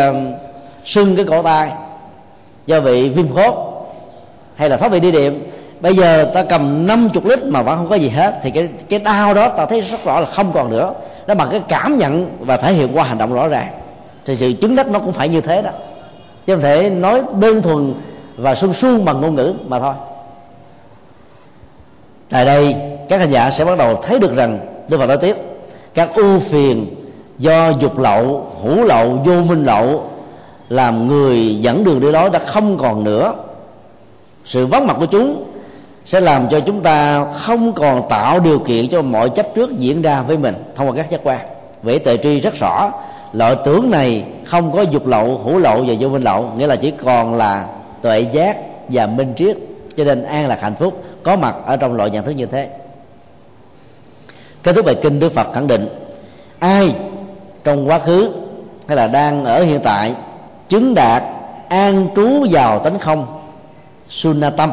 [0.85, 1.71] sưng cái cổ tay
[2.65, 3.55] do bị viêm khớp
[4.57, 5.51] hay là thoát vị đi điểm.
[5.79, 8.99] Bây giờ ta cầm 50 lít mà vẫn không có gì hết, thì cái cái
[8.99, 10.93] đau đó ta thấy rất rõ là không còn nữa.
[11.27, 13.67] Nó bằng cái cảm nhận và thể hiện qua hành động rõ ràng.
[14.25, 15.71] Thì sự chứng đắc nó cũng phải như thế đó.
[16.45, 17.93] Chứ không thể nói đơn thuần
[18.37, 19.93] và suông suông bằng ngôn ngữ mà thôi.
[22.29, 22.75] Tại đây,
[23.09, 25.37] các hành giả sẽ bắt đầu thấy được rằng, Đức Phật nói tiếp,
[25.93, 26.95] các ưu phiền
[27.37, 30.09] do dục lậu hữu lậu, vô minh lậu,
[30.69, 33.33] làm người dẫn đường đi đó đã không còn nữa
[34.47, 35.43] sự vắng mặt của chúng
[36.05, 40.01] sẽ làm cho chúng ta không còn tạo điều kiện cho mọi chấp trước diễn
[40.01, 41.39] ra với mình thông qua các giác quan.
[41.83, 42.91] Vẽ tuệ tri rất rõ,
[43.33, 46.75] loại tưởng này không có dục lậu hữu lậu và vô minh lậu, nghĩa là
[46.75, 47.65] chỉ còn là
[48.01, 48.57] tuệ giác
[48.89, 49.57] và minh triết,
[49.95, 52.69] cho nên an lạc hạnh phúc có mặt ở trong loại nhận thức như thế.
[54.63, 55.87] Kết thúc bài kinh đức phật khẳng định,
[56.59, 56.95] ai
[57.63, 58.31] trong quá khứ
[58.87, 60.13] hay là đang ở hiện tại
[60.69, 61.23] chứng đạt
[61.69, 63.36] an trú vào tánh không
[64.09, 64.71] sunatam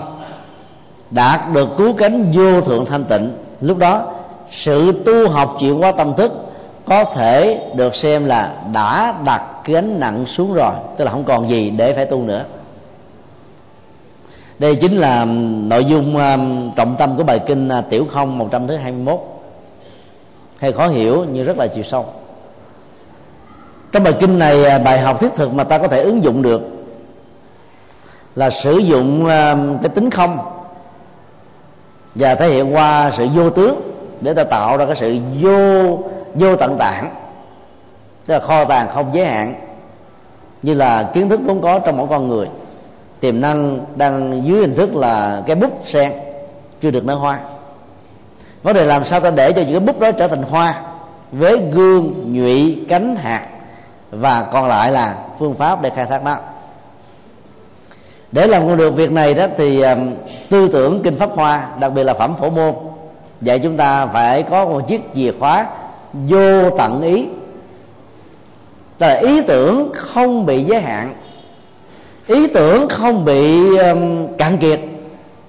[1.10, 3.32] đạt được cứu cánh vô thượng thanh tịnh.
[3.60, 4.12] Lúc đó,
[4.50, 6.32] sự tu học chuyển qua tâm thức
[6.84, 11.48] có thể được xem là đã đặt gánh nặng xuống rồi, tức là không còn
[11.48, 12.44] gì để phải tu nữa.
[14.58, 15.24] Đây chính là
[15.68, 16.16] nội dung
[16.76, 19.14] trọng tâm của bài kinh à, tiểu không một trăm thứ hai mươi
[20.58, 22.06] hay khó hiểu nhưng rất là chiều sâu.
[23.92, 26.42] Trong bài kinh này à, bài học thiết thực mà ta có thể ứng dụng
[26.42, 26.62] được
[28.36, 30.38] là sử dụng ờ, cái tính không
[32.14, 33.80] và thể hiện qua sự vô tướng
[34.20, 35.98] để ta tạo ra cái sự vô
[36.34, 37.14] vô tận tạng,
[38.26, 39.54] tức là kho tàng không giới hạn,
[40.62, 42.48] như là kiến thức vốn có trong mỗi con người.
[43.20, 46.12] Tiềm năng đang dưới hình thức là cái búp sen
[46.80, 47.40] chưa được nở hoa.
[48.62, 50.80] Vấn đề làm sao ta để cho những cái búp đó trở thành hoa
[51.32, 53.46] với gương, nhụy, cánh hạt
[54.10, 56.36] và còn lại là phương pháp để khai thác nó?
[58.34, 59.84] Để làm được việc này đó thì
[60.50, 62.74] tư tưởng kinh pháp hoa đặc biệt là phẩm phổ môn
[63.40, 65.66] dạy chúng ta phải có một chiếc chìa khóa
[66.12, 67.26] vô tận ý.
[68.98, 71.14] Tức là ý tưởng không bị giới hạn
[72.26, 74.80] ý tưởng không bị um, cạn kiệt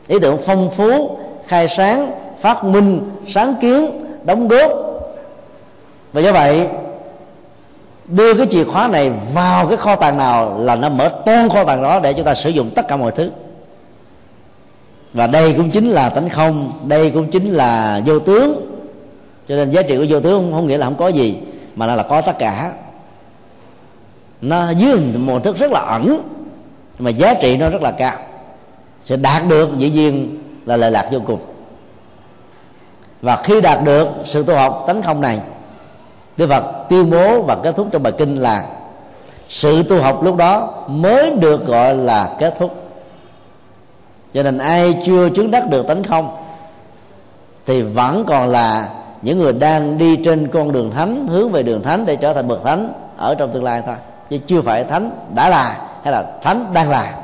[0.08, 1.18] ý tưởng phong phú
[1.48, 4.72] khai sáng phát minh sáng kiến đóng góp.
[6.14, 6.68] Và do vậy
[8.08, 11.64] đưa cái chìa khóa này vào cái kho tàng nào là nó mở toan kho
[11.64, 13.32] tàng đó để chúng ta sử dụng tất cả mọi thứ.
[15.14, 18.72] Và đây cũng chính là tánh không đây cũng chính là vô tướng.
[19.48, 21.38] Cho nên giá trị của vô tướng không, không nghĩa là không có gì
[21.76, 22.72] mà là, là có tất cả.
[24.42, 26.22] Nó dưới một thức rất là ẩn
[27.00, 28.18] mà giá trị nó rất là cao.
[29.06, 31.40] Sẽ đạt được dĩ nhiên là lợi lạc vô cùng.
[33.22, 35.40] Và khi đạt được sự tu học tánh không này
[36.38, 38.66] Đức Phật, tuyên bố và kết thúc trong bài kinh là
[39.50, 42.76] sự tu học lúc đó mới được gọi là kết thúc.
[44.34, 46.38] Cho nên ai chưa chứng đắc được tánh không
[47.66, 48.90] thì vẫn còn là
[49.22, 52.48] những người đang đi trên con đường thánh, hướng về đường thánh để trở thành
[52.48, 53.96] bậc thánh ở trong tương lai thôi.
[54.30, 57.16] Chứ chưa phải thánh đã là hay là thánh đang là.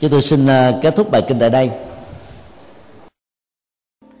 [0.00, 1.70] Chúng tôi xin ờ, kết thúc bài kinh tại đây.